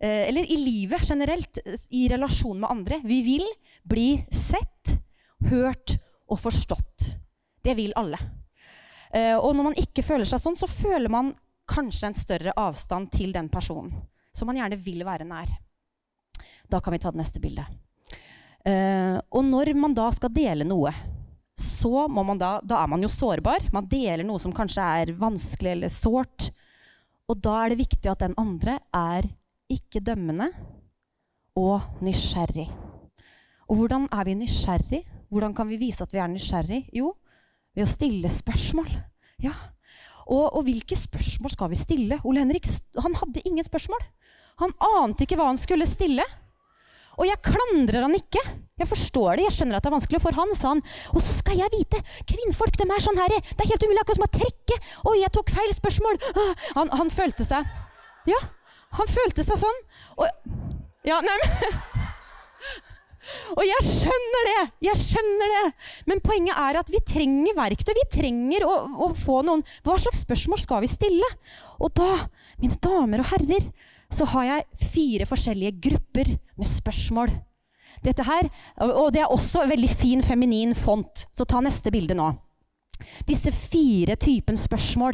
[0.00, 1.58] eh, eller i livet generelt,
[1.90, 3.46] i relasjon med andre Vi vil
[3.84, 4.96] bli sett,
[5.50, 7.16] hørt og forstått.
[7.62, 8.18] Det vil alle.
[9.12, 11.34] Eh, og når man ikke føler seg sånn, så føler man
[11.66, 13.94] kanskje en større avstand til den personen
[14.36, 15.50] som man gjerne vil være nær.
[16.70, 17.68] Da kan vi ta det neste bildet.
[18.66, 20.90] Uh, og når man da skal dele noe,
[21.56, 23.68] så må man da Da er man jo sårbar.
[23.72, 26.50] Man deler noe som kanskje er vanskelig eller sårt.
[27.30, 29.26] Og da er det viktig at den andre er
[29.72, 30.50] ikke dømmende
[31.56, 32.68] og nysgjerrig.
[33.66, 35.00] Og hvordan er vi nysgjerrig?
[35.32, 36.84] Hvordan kan vi vise at vi er nysgjerrig?
[36.94, 37.14] Jo,
[37.74, 38.92] ved å stille spørsmål.
[39.42, 39.54] Ja.
[40.26, 42.20] Og, og hvilke spørsmål skal vi stille?
[42.26, 42.68] Ole Henrik
[43.02, 44.02] han hadde ingen spørsmål.
[44.62, 46.24] Han ante ikke hva han skulle stille.
[47.16, 48.42] Og jeg klandrer han ikke.
[48.76, 50.20] Jeg forstår det, jeg skjønner at det er vanskelig.
[50.24, 50.82] For han sa han
[51.14, 52.02] Og så skal jeg vite!
[52.28, 53.36] Kvinnfolk de er sånn her.
[53.40, 54.80] Det er helt umulig, akkurat som å trekke.
[55.08, 56.20] Oi, jeg tok feil spørsmål.
[56.76, 57.68] Han, han følte seg
[58.28, 58.40] Ja,
[58.98, 59.84] han følte seg sånn.
[60.18, 60.26] Og,
[61.06, 61.56] ja, nei, men
[63.56, 64.60] og jeg skjønner det!
[64.86, 65.64] Jeg skjønner det!
[66.10, 67.92] Men poenget er at vi trenger verktøy.
[67.96, 68.74] Vi trenger å,
[69.06, 71.28] å, få noen Hva slags spørsmål skal vi stille?
[71.82, 72.26] Og da,
[72.62, 73.68] mine damer og herrer,
[74.16, 77.30] så har jeg fire forskjellige grupper med spørsmål.
[78.04, 78.48] Dette her,
[78.78, 81.26] Og det er også en veldig fin feminin font.
[81.32, 82.32] Så ta neste bilde nå.
[83.28, 85.12] Disse fire typen spørsmål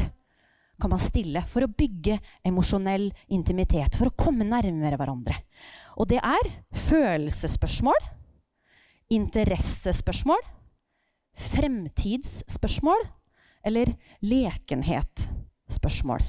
[0.81, 3.97] kan man stille for å bygge emosjonell intimitet.
[3.97, 5.35] For å komme nærmere hverandre.
[5.97, 6.51] Og det er
[6.89, 7.95] følelsesspørsmål,
[9.13, 10.41] interessespørsmål,
[11.53, 13.01] fremtidsspørsmål
[13.69, 13.93] eller
[14.25, 16.21] lekenhetsspørsmål.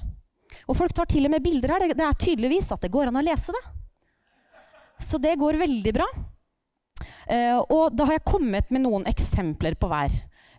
[0.74, 1.92] Og folk tar til og med bilder her.
[1.94, 3.62] Det, er tydeligvis at det går an å lese det.
[5.06, 6.08] Så det går veldig bra.
[7.30, 10.16] Uh, og da har jeg kommet med noen eksempler på hver.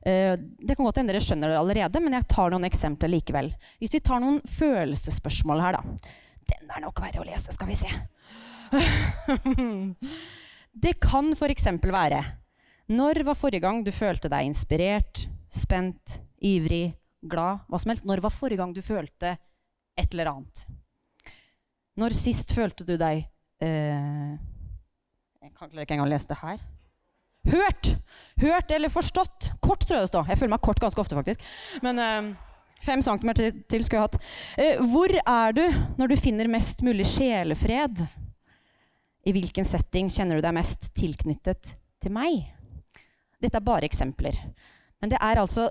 [0.07, 3.51] Uh, det kan godt hende dere skjønner det allerede, men jeg tar noen eksempler likevel.
[3.83, 6.13] Hvis vi tar noen følelsesspørsmål her, da.
[6.53, 7.91] Den er nok verre å lese, skal vi se.
[10.85, 11.67] det kan f.eks.
[11.83, 12.21] være
[12.95, 16.93] Når var forrige gang du følte deg inspirert, spent, ivrig,
[17.25, 17.67] glad?
[17.67, 18.07] Hva som helst.
[18.07, 19.35] Når var forrige gang du følte
[20.01, 20.65] et eller annet?
[22.01, 23.23] Når sist følte du deg
[23.63, 24.33] eh,
[25.45, 26.63] Jeg kan ikke engang lese det her.
[27.53, 27.93] Hørt!
[28.41, 29.53] Hørt eller forstått.
[29.63, 30.27] Kort, tror jeg det står.
[30.33, 31.45] Jeg føler meg kort ganske ofte, faktisk.
[31.85, 32.33] Men eh,
[32.85, 34.19] fem centimeter til skulle jeg hatt.
[34.59, 35.65] Eh, hvor er du
[36.01, 38.03] når du finner mest mulig sjelefred?
[39.25, 42.43] I hvilken setting kjenner du deg mest tilknyttet til meg?
[43.41, 44.37] Dette er bare eksempler.
[45.01, 45.69] Men det er altså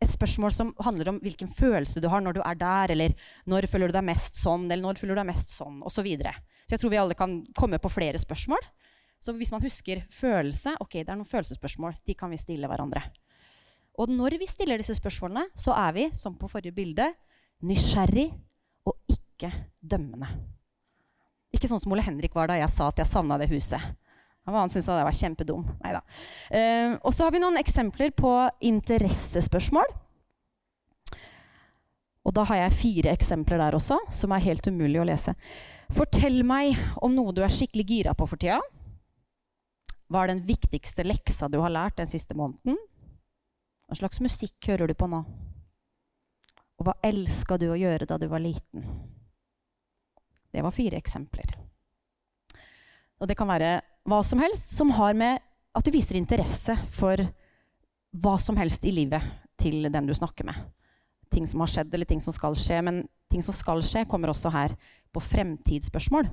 [0.00, 3.16] et spørsmål som handler om hvilken følelse du har når du er der, eller
[3.48, 6.00] når føler du deg mest sånn, eller når føler du deg mest sånn, osv.
[6.00, 6.32] Så, videre.
[6.64, 8.64] så jeg tror vi alle kan komme på flere spørsmål.
[9.20, 11.98] Så hvis man husker følelse Ok, det er noen følelsesspørsmål.
[12.08, 13.02] De kan vi stille hverandre.
[14.00, 17.10] Og når vi stiller disse spørsmålene, så er vi, som på forrige bilde,
[17.68, 18.30] nysgjerrig
[18.88, 20.30] og ikke dømmende.
[21.52, 23.82] Ikke sånn som Ole Henrik var da jeg sa at jeg savna det huset.
[24.58, 25.66] Han syntes jeg var kjempedum.
[25.84, 26.02] Neida.
[26.50, 28.32] Uh, og så har vi noen eksempler på
[28.70, 29.92] interessespørsmål.
[32.26, 35.34] Og da har jeg fire eksempler der også, som er helt umulig å lese.
[35.96, 38.60] Fortell meg om noe du er skikkelig gira på for tida.
[40.10, 42.76] Hva er den viktigste leksa du har lært den siste måneden?
[43.86, 45.22] Hva slags musikk hører du på nå?
[46.78, 48.86] Og hva elska du å gjøre da du var liten?
[50.50, 51.54] Det var fire eksempler.
[53.20, 55.38] Og det kan være hva som helst som har med
[55.76, 57.20] at du viser interesse for
[58.20, 59.22] hva som helst i livet
[59.60, 60.56] til den du snakker med.
[61.30, 62.80] Ting som har skjedd, eller ting som skal skje.
[62.82, 64.74] Men ting som skal skje, kommer også her
[65.14, 66.26] på fremtidsspørsmål.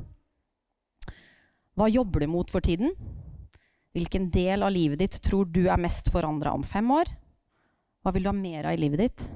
[1.78, 2.96] Hva jobber du mot for tiden?
[3.94, 7.12] Hvilken del av livet ditt tror du er mest forandra om fem år?
[8.02, 9.28] Hva vil du ha mer av i livet ditt?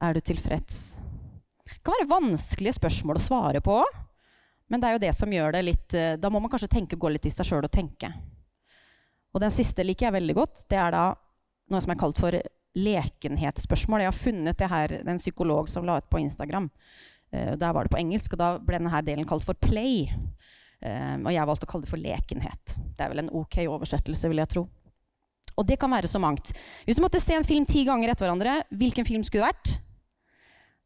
[0.00, 0.96] Er du tilfreds?
[1.68, 3.82] Det kan være vanskelige spørsmål å svare på.
[4.70, 6.98] Men det er jo det som gjør det litt eh, Da må man kanskje tenke,
[6.98, 8.12] gå litt i seg sjøl og tenke.
[9.34, 10.64] Og den siste liker jeg veldig godt.
[10.70, 11.04] Det er da
[11.70, 12.34] noe som er kalt for
[12.78, 14.04] lekenhetsspørsmål.
[14.04, 16.70] Jeg har funnet det her, en psykolog som la ut på Instagram.
[17.30, 20.08] Uh, der var det på engelsk, og da ble denne delen kalt for play.
[20.82, 22.74] Uh, og jeg valgte å kalle det for lekenhet.
[22.98, 24.66] Det er vel en ok oversettelse, vil jeg tro.
[25.58, 26.50] Og det kan være så mangt.
[26.86, 29.76] Hvis du måtte se en film ti ganger etter hverandre, hvilken film skulle det vært?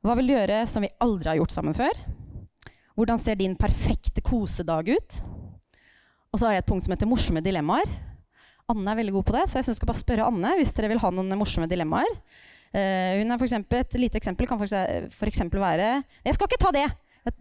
[0.04, 2.00] Hva vil du gjøre som vi aldri har gjort sammen før?
[2.94, 5.20] Hvordan ser din perfekte kosedag ut?
[6.30, 7.90] Og så har jeg et punkt som heter morsomme dilemmaer.
[8.70, 11.02] Anne er veldig god på det, så jeg skal bare spørre Anne hvis dere vil
[11.02, 12.12] ha noen morsomme dilemmaer.
[12.74, 15.42] Uh, hun er for eksempel, et lite eksempel kan f.eks.
[15.52, 15.90] være
[16.26, 16.88] Jeg skal ikke ta det!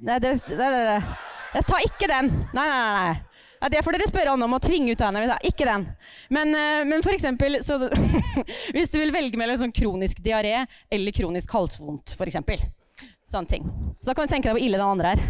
[0.06, 1.00] Nei, det, det, det,
[1.56, 2.30] Jeg tar ikke den!
[2.54, 3.16] Nei, nei, nei.
[3.64, 3.72] nei.
[3.74, 5.40] det får dere spørre Anne om å tvinge ut henne.
[5.50, 5.88] Ikke den.
[6.34, 7.58] Men, uh, men for eksempel,
[8.76, 12.42] Hvis du vil velge mellom sånn kronisk diaré eller kronisk halsvondt, f.eks.
[13.34, 13.68] Sånne ting.
[13.98, 15.22] Så da kan du tenke deg hvor ille den andre er.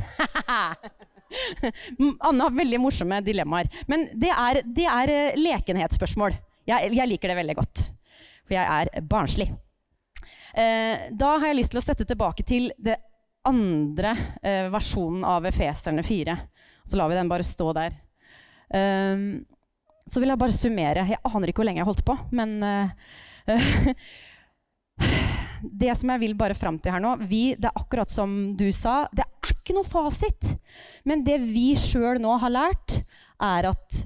[2.28, 3.70] Anne har veldig morsomme dilemmaer.
[3.88, 6.36] Men det er, det er uh, lekenhetsspørsmål.
[6.68, 7.86] Jeg, jeg, liker det veldig godt.
[8.44, 9.48] For jeg er barnslig.
[10.54, 12.96] Eh, da har jeg lyst til å sette tilbake til det
[13.48, 14.14] andre
[14.72, 16.36] versjonen av Efeserne 4.
[16.88, 17.96] Så lar vi den bare stå der.
[18.74, 19.44] Um,
[20.08, 21.08] så vil jeg bare summere.
[21.08, 22.92] Jeg aner ikke hvor lenge jeg holdt på, men uh,
[25.64, 28.68] Det som jeg vil bare fram til her nå vi, Det er akkurat som du
[28.76, 30.56] sa, det er ikke noe fasit.
[31.08, 33.00] Men det vi sjøl nå har lært,
[33.44, 34.04] er at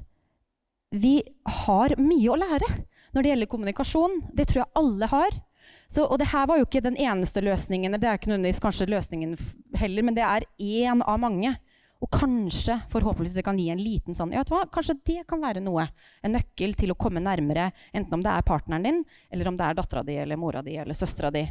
[0.93, 1.19] vi
[1.65, 2.69] har mye å lære
[3.13, 4.21] når det gjelder kommunikasjon.
[4.37, 5.37] Det tror jeg alle har.
[5.87, 8.89] Så, og det her var jo ikke den eneste løsningen, det er ikke nødvendigvis kanskje
[8.91, 9.37] løsningen
[9.79, 11.53] heller, men det er én av mange.
[12.03, 15.23] Og kanskje forhåpentligvis det kan gi en liten sånn ja, vet du hva, Kanskje det
[15.29, 15.87] kan være noe.
[16.21, 18.99] En nøkkel til å komme nærmere, enten om det er partneren din,
[19.33, 21.43] eller om det er dattera di eller mora di eller søstera di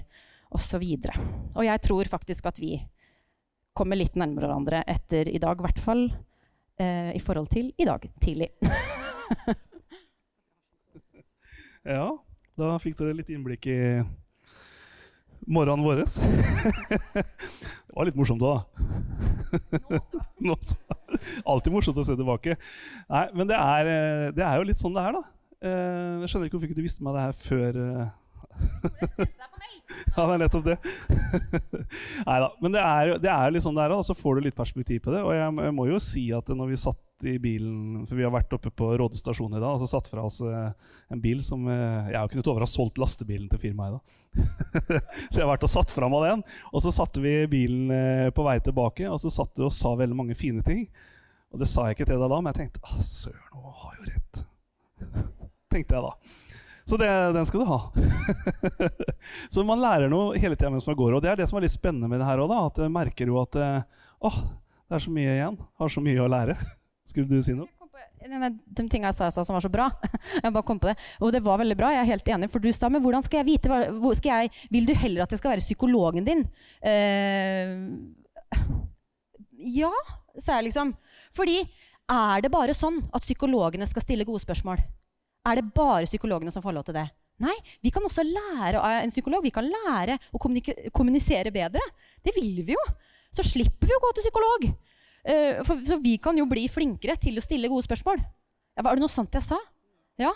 [0.55, 0.85] osv.
[0.85, 1.09] Og,
[1.57, 2.77] og jeg tror faktisk at vi
[3.77, 6.07] kommer litt nærmere hverandre etter i dag, i hvert fall
[6.81, 8.49] eh, i forhold til i dag tidlig.
[11.97, 12.07] ja,
[12.57, 13.81] da fikk dere litt innblikk i
[15.47, 16.05] morgenen vår.
[17.97, 20.01] det var litt morsomt òg, da.
[21.49, 22.59] Alltid morsomt å se tilbake.
[23.09, 25.23] Nei, men det er, eh, det er, jo litt sånn det er, da.
[25.65, 27.79] Eh, jeg skjønner ikke hvorfor ikke du visste meg det her før.
[27.87, 28.11] Eh.
[30.13, 30.77] ja, det er nettopp det.
[32.29, 32.53] Nei da.
[32.61, 34.05] Men det er, er litt sånn det er, da.
[34.05, 35.25] Så får du litt perspektiv på det.
[35.25, 38.33] Og jeg, jeg må jo si at når vi satt i bilen For vi har
[38.35, 41.41] vært oppe på Råde stasjon i dag og så satt fra oss eh, en bil
[41.45, 44.03] som eh, Jeg har jo kunnet over ha solgt lastebilen til firmaet i dag.
[45.31, 46.45] så jeg har vært og satt fra meg den.
[46.73, 49.95] Og så satte vi bilen eh, på vei tilbake, og så satt du og sa
[49.97, 50.85] veldig mange fine ting.
[51.55, 53.97] Og det sa jeg ikke til deg da, men jeg tenkte ah, søren, hun har
[53.97, 54.45] jo rett.
[55.73, 56.15] tenkte jeg da.
[56.87, 57.81] Så det, den skal du ha.
[59.55, 61.17] så man lærer noe hele tida mens man går.
[61.17, 63.33] Og det er det som er litt spennende med det her òg, at jeg merker
[63.33, 64.43] jo at åh,
[64.87, 65.57] det er så mye igjen.
[65.81, 66.55] Har så mye å lære.
[67.07, 67.71] Skulle du si noe?
[68.27, 69.87] De tingene jeg sa, som var så bra.
[70.43, 70.97] jeg bare kom på det.
[71.23, 71.93] Og det var veldig bra.
[71.95, 72.51] Jeg er helt enig.
[72.53, 75.35] For du sa men hvordan skal jeg vite hva, skal jeg, Vil du heller at
[75.35, 76.43] jeg skal være psykologen din?
[76.83, 77.95] Uh,
[79.77, 79.93] ja,
[80.35, 80.95] sa jeg liksom.
[81.37, 81.61] Fordi
[82.13, 84.83] er det bare sånn at psykologene skal stille gode spørsmål?
[85.47, 87.07] Er det bare psykologene som får lov til det?
[87.43, 89.45] Nei, vi kan også lære av en psykolog.
[89.45, 91.83] Vi kan lære å kommunisere bedre.
[92.25, 92.85] Det vil vi jo.
[93.35, 94.71] Så slipper vi å gå til psykolog.
[95.27, 98.23] Uh, for, så vi kan jo bli flinkere til å stille gode spørsmål.
[98.77, 99.59] Ja, var det noe sånt jeg sa?
[100.21, 100.31] Ja?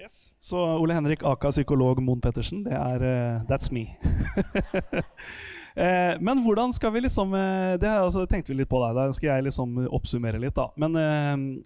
[0.00, 0.30] Yes.
[0.40, 3.86] Så Ole Henrik Aka, psykolog Moen Pettersen, det er uh, That's me.
[5.84, 7.32] eh, men hvordan skal vi liksom
[7.80, 8.96] Det altså, tenkte vi litt på deg.
[8.96, 10.70] Da skal jeg liksom oppsummere litt, da.
[10.80, 11.62] Men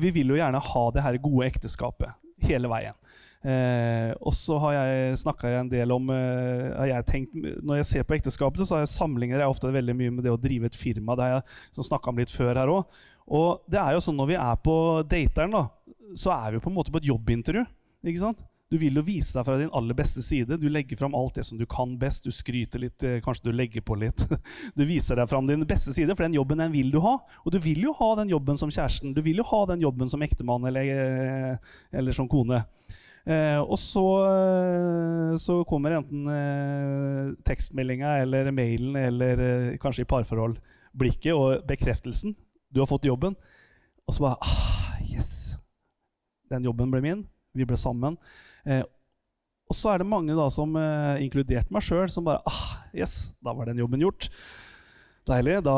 [0.00, 2.96] vi vil jo gjerne ha det her gode ekteskapet hele veien.
[3.40, 8.04] Eh, og så har jeg snakka en del om eh, jeg tenkt, Når jeg ser
[8.04, 10.76] på ekteskapet, så har jeg sammenligner jeg ofte veldig mye med det å drive et
[10.76, 11.16] firma.
[11.16, 13.06] Det har jeg snakka om litt før her også.
[13.30, 14.76] Og det er jo sånn når vi er på
[15.06, 15.66] dateren, da,
[16.18, 17.64] så er vi på en måte på et jobbintervju.
[18.10, 18.42] ikke sant?
[18.70, 20.60] Du vil jo vise deg fra din aller beste side.
[20.62, 22.22] Du legger fram alt det som du kan best.
[22.22, 24.22] Du skryter litt, eh, kanskje du legger på litt.
[24.78, 27.16] Du viser deg fram din beste side, for den jobben den vil du ha.
[27.42, 30.10] Og du vil jo ha den jobben som kjæresten, du vil jo ha den jobben
[30.10, 32.62] som ektemann eller, eh, eller som kone.
[33.28, 40.08] Eh, og så, eh, så, kommer enten eh, tekstmeldinga eller mailen eller eh, kanskje i
[40.08, 40.56] parforhold
[40.96, 42.34] blikket og bekreftelsen.
[42.72, 43.36] Du har fått jobben.
[44.06, 45.54] Og så bare ah, Yes!
[46.50, 47.26] Den jobben ble min.
[47.54, 48.16] Vi ble sammen.
[48.64, 48.82] Eh,
[49.70, 53.36] og så er det mange, da, som, eh, inkludert meg sjøl, som bare ah, Yes,
[53.44, 54.30] da var den jobben gjort.
[55.30, 55.74] Deilig, da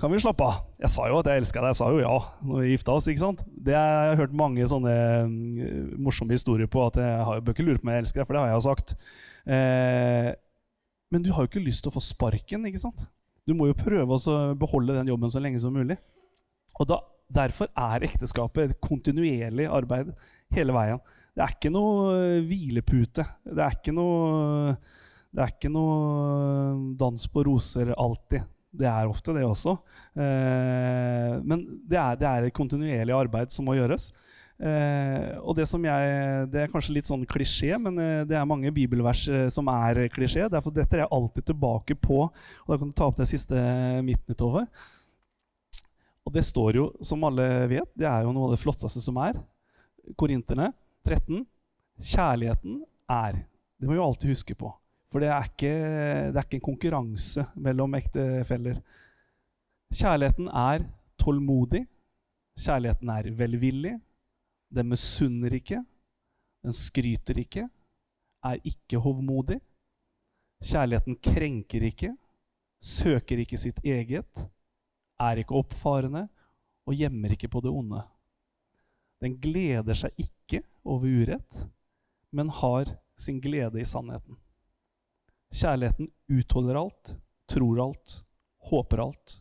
[0.00, 0.62] kan vi slappe av.
[0.82, 1.70] Jeg sa jo at jeg elska deg.
[1.70, 3.06] Jeg sa jo ja når vi gifta oss.
[3.06, 3.44] ikke sant?
[3.46, 4.94] Det Jeg har hørt mange sånne
[5.28, 8.26] uh, morsomme historier på at jeg har, bør ikke lure på om jeg elsker deg,
[8.26, 8.94] for det har jeg jo sagt.
[9.46, 10.30] Eh,
[11.14, 12.66] men du har jo ikke lyst til å få sparken.
[12.66, 13.04] ikke sant?
[13.46, 16.00] Du må jo prøve å beholde den jobben så lenge som mulig.
[16.80, 20.12] Og da, Derfor er ekteskapet et kontinuerlig arbeid
[20.54, 21.00] hele veien.
[21.34, 23.24] Det er ikke noe eh, hvilepute.
[23.46, 24.76] Det er ikke noe,
[25.30, 28.46] det er ikke noe dans på roser alltid.
[28.76, 29.76] Det er ofte det også.
[30.16, 34.10] Eh, men det er, det er, et kontinuerlig arbeid som må gjøres.
[34.56, 38.48] Eh, og det som jeg, det er kanskje litt sånn klisjé, men eh, det er
[38.48, 40.48] mange bibelvers som er klisjé.
[40.52, 42.22] Derfor er jeg alltid tilbake på.
[42.28, 43.66] Og Da kan du ta opp det siste
[44.06, 44.68] midtnytt over.
[46.26, 49.18] Og det står jo, som alle vet, det er jo noe av det flotteste som
[49.22, 49.38] er.
[50.18, 50.72] Korinterne
[51.06, 51.44] 13.
[52.02, 53.44] Kjærligheten er.
[53.78, 54.72] Det må vi alltid huske på.
[55.16, 55.68] For det er, ikke,
[56.28, 58.82] det er ikke en konkurranse mellom ektefeller.
[59.88, 60.84] Kjærligheten er
[61.16, 61.80] tålmodig.
[62.60, 63.94] Kjærligheten er velvillig.
[64.76, 65.80] Den misunner ikke.
[66.60, 67.64] Den skryter ikke.
[68.44, 69.56] Er ikke hovmodig.
[70.60, 72.12] Kjærligheten krenker ikke.
[72.84, 74.46] Søker ikke sitt eget.
[75.16, 76.26] Er ikke oppfarende
[76.84, 78.04] og gjemmer ikke på det onde.
[79.24, 81.68] Den gleder seg ikke over urett,
[82.36, 84.36] men har sin glede i sannheten.
[85.56, 87.16] Kjærligheten utholder alt,
[87.48, 88.20] tror alt,
[88.68, 89.36] håper alt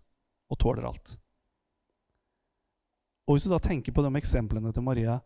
[0.51, 1.15] og tåler alt.
[3.25, 5.17] Og Hvis du da tenker på de eksemplene til Maria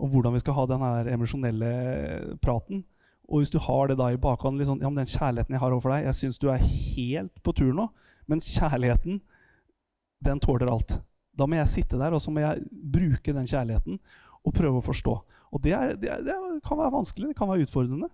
[0.00, 1.72] om hvordan vi skal ha denne emosjonelle
[2.42, 2.80] praten,
[3.28, 5.72] og hvis du har det da i bakhånd liksom, ja, men Den kjærligheten jeg har
[5.72, 7.86] overfor deg Jeg syns du er helt på tur nå,
[8.26, 9.20] men kjærligheten,
[10.22, 10.96] den tåler alt.
[11.38, 14.00] Da må jeg sitte der og så må jeg bruke den kjærligheten
[14.42, 15.14] og prøve å forstå.
[15.52, 18.08] Og det, er, det, er, det kan være vanskelig, det kan være utfordrende.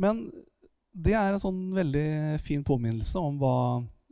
[0.00, 0.26] Men
[0.90, 3.56] det er en sånn veldig fin påminnelse om hva,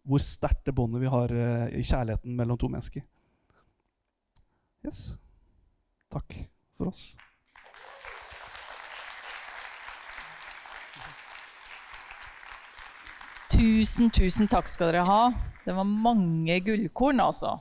[0.07, 3.03] hvor sterkt det båndet vi har uh, i kjærligheten mellom to mennesker.
[4.87, 5.17] Yes.
[6.13, 6.37] Takk
[6.79, 7.17] for oss.
[13.49, 15.23] Tusen, tusen takk skal dere ha.
[15.65, 17.57] Det var mange gullkorn, altså.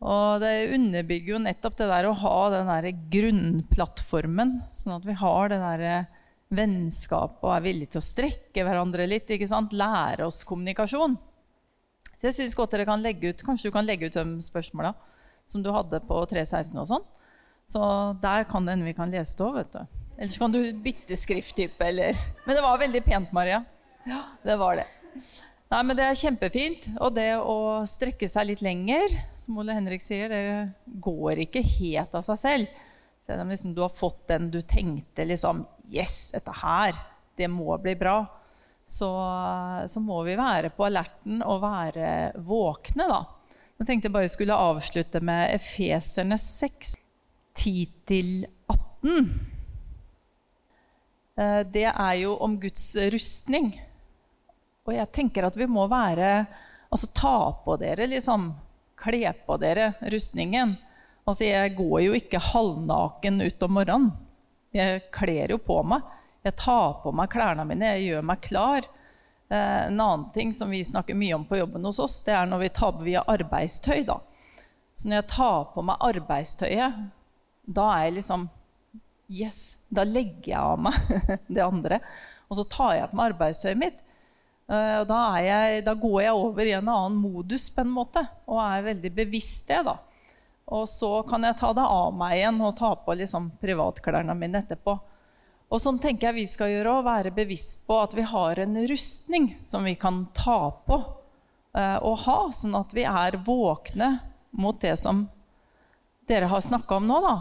[0.00, 5.16] Og det underbygger jo nettopp det der å ha den der grunnplattformen, sånn at vi
[5.18, 6.06] har det der
[6.50, 9.30] vennskapet og er villige til å strekke hverandre litt.
[9.30, 9.74] ikke sant?
[9.76, 11.16] Lære oss kommunikasjon.
[12.18, 14.92] Så jeg synes godt dere kan legge ut, Kanskje du kan legge ut de spørsmåla
[15.50, 17.06] som du hadde på 316 og sånn.
[17.70, 17.80] Så
[18.22, 20.00] der kan det hende vi kan lese det òg, vet du.
[20.18, 23.62] Eller så kan du bytte skrifttype, eller Men det var veldig pent, Maria.
[24.06, 24.86] Ja, det var det.
[25.70, 26.86] Nei, men Det er kjempefint.
[26.98, 32.14] Og det å strekke seg litt lenger, som Ole Henrik sier, det går ikke helt
[32.18, 32.80] av seg selv.
[33.26, 36.94] Selv om liksom du har fått den du tenkte liksom Yes, dette her,
[37.36, 38.20] det må bli bra.
[38.86, 39.08] Så,
[39.90, 42.10] så må vi være på alerten og være
[42.46, 43.20] våkne, da.
[43.80, 46.94] Jeg tenkte jeg bare skulle avslutte med Efeserne 6,
[47.58, 49.30] 10-18.
[51.40, 53.72] Eh, det er jo om Guds rustning.
[54.86, 56.44] Og jeg tenker at vi må være
[56.90, 58.48] Altså ta på dere, liksom.
[58.98, 60.72] Kle på dere rustningen.
[61.26, 64.10] Altså, jeg går jo ikke halvnaken ut om morgenen.
[64.74, 66.06] Jeg kler jo på meg.
[66.46, 68.86] Jeg tar på meg klærne mine, jeg gjør meg klar.
[69.50, 72.48] Eh, en annen ting som vi snakker mye om på jobben hos oss, det er
[72.48, 74.04] når vi tar på via arbeidstøy.
[74.08, 74.20] da.
[74.94, 77.02] Så når jeg tar på meg arbeidstøyet,
[77.66, 78.48] da er jeg liksom
[79.30, 80.96] Yes, da legger jeg av meg
[81.54, 82.00] det andre.
[82.50, 84.00] Og så tar jeg på meg arbeidstøyet mitt.
[84.70, 88.58] Og da, jeg, da, går jeg over i en annen modus på en måte, og
[88.62, 89.80] er veldig bevisst det.
[89.86, 89.96] da.
[90.70, 94.62] Og så kan jeg ta det av meg igjen og ta på liksom, privatklærne mine
[94.62, 94.96] etterpå.
[95.70, 98.78] Og sånn tenker jeg vi skal gjøre, å være bevisst på at vi har en
[98.90, 100.98] rustning som vi kan ta på
[101.78, 104.16] eh, og ha, sånn at vi er våkne
[104.50, 105.24] mot det som
[106.30, 107.20] dere har snakka om nå.
[107.22, 107.36] da.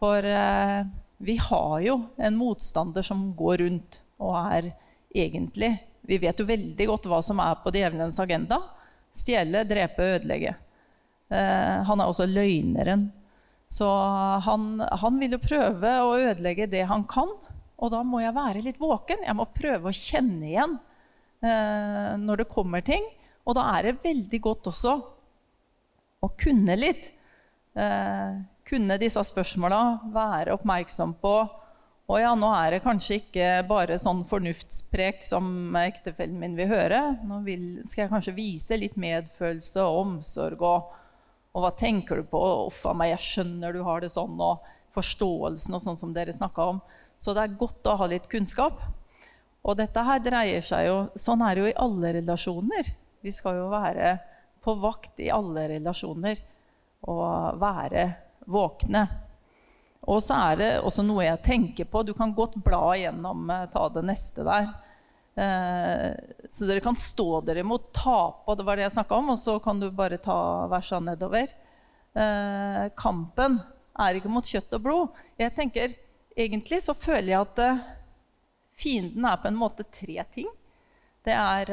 [0.00, 0.84] For eh,
[1.24, 4.72] vi har jo en motstander som går rundt og er
[5.14, 8.60] egentlig vi vet jo veldig godt hva som er på djevelens agenda.
[9.14, 10.52] Stjele, drepe, ødelegge.
[11.34, 13.08] Eh, han er også løgneren.
[13.70, 13.88] Så
[14.46, 17.32] han, han, vil jo prøve å ødelegge det han kan.
[17.82, 19.24] Og da må jeg være litt våken.
[19.26, 20.78] Jeg må prøve å kjenne igjen
[21.42, 23.06] eh, når det kommer ting.
[23.44, 24.94] Og da er det veldig godt også
[26.24, 27.10] å kunne litt.
[27.74, 29.82] Eh, kunne disse spørsmåla,
[30.14, 31.34] være oppmerksom på
[32.04, 37.00] og ja, nå er det kanskje ikke bare sånn fornuftsprek som ektefellen min vil høre.
[37.24, 40.64] Nå vil, skal jeg kanskje vise litt medfølelse og omsorg.
[40.68, 40.90] Og,
[41.54, 42.40] og hva tenker du på?
[42.66, 44.34] Uff a meg, jeg skjønner du har det sånn.
[44.42, 44.62] Og
[44.94, 46.80] forståelsen og sånn som dere snakka om.
[47.18, 48.82] Så det er godt å ha litt kunnskap.
[49.64, 52.90] Og dette her dreier seg jo Sånn er det jo i alle relasjoner.
[53.24, 54.16] Vi skal jo være
[54.64, 56.40] på vakt i alle relasjoner
[57.08, 58.04] og være
[58.50, 59.04] våkne.
[60.08, 62.02] Og så er det også noe jeg tenker på.
[62.04, 64.68] Du kan godt bla igjennom, eh, ta det neste der.
[65.36, 66.14] Eh,
[66.50, 69.58] så dere kan stå dere mot tape, det var det jeg snakka om, og så
[69.62, 71.50] kan du bare ta versa nedover.
[72.14, 73.58] Eh, kampen
[73.98, 75.22] er ikke mot kjøtt og blod.
[75.40, 76.00] Jeg tenker,
[76.34, 77.82] Egentlig så føler jeg at eh,
[78.74, 80.48] fienden er på en måte tre ting.
[81.22, 81.70] Det er,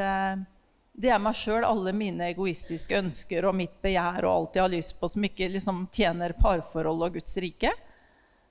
[0.94, 4.72] det er meg sjøl, alle mine egoistiske ønsker og mitt begjær og alt jeg har
[4.72, 7.74] lyst på som ikke liksom tjener parforhold og Guds rike.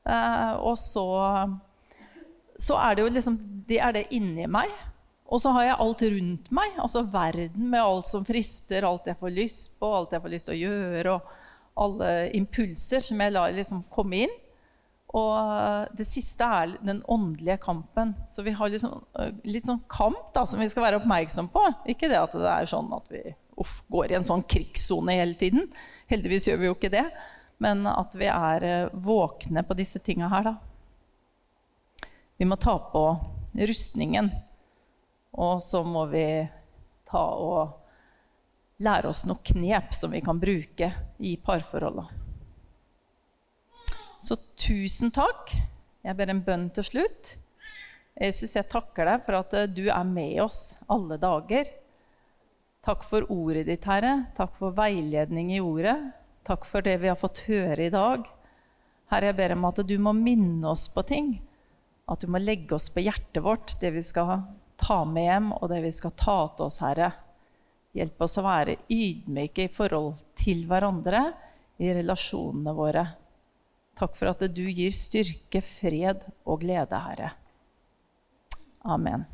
[0.03, 1.07] Og så,
[2.59, 3.39] så er det jo liksom
[3.71, 4.75] Det er det inni meg.
[5.31, 9.19] Og så har jeg alt rundt meg, altså verden med alt som frister, alt jeg
[9.21, 13.35] får lyst på, alt jeg får lyst til å gjøre, og alle impulser som jeg
[13.37, 14.35] lar liksom komme inn.
[15.17, 18.13] Og det siste er den åndelige kampen.
[18.31, 21.63] Så vi har liksom, eh, litt sånn kamp da, som vi skal være oppmerksom på.
[21.91, 23.23] Ikke det at det er sånn at vi
[23.59, 25.67] uff, går i en sånn krigssone hele tiden.
[26.11, 27.07] Heldigvis gjør vi jo ikke det.
[27.59, 30.55] Men at vi er eh, våkne på disse tinga her, da.
[32.39, 33.05] Vi må ta på
[33.55, 34.31] rustningen.
[35.39, 36.25] Og så må vi
[37.11, 37.77] ta og
[38.83, 42.07] lære oss noen knep som vi kan bruke i parforholda.
[44.21, 45.53] Så tusen takk.
[46.05, 47.37] Jeg ber en bønn til slutt.
[48.21, 51.69] Jesus, jeg takker deg for at eh, du er med oss alle dager.
[52.85, 54.27] Takk for ordet ditt, Herre.
[54.37, 55.97] Takk for veiledning i ordet.
[56.49, 58.25] Takk for det vi har fått høre i dag.
[59.13, 61.35] Herre, jeg ber om at du må minne oss på ting.
[62.11, 64.49] At du må legge oss på hjertet vårt, det vi skal
[64.81, 67.11] ta med hjem, og det vi skal ta til oss, Herre.
[67.97, 71.25] Hjelp oss å være ydmyke i forhold til hverandre,
[71.81, 73.05] i relasjonene våre.
[73.97, 77.35] Takk for at du gir styrke, fred og glede, Herre.
[78.89, 79.27] Amen.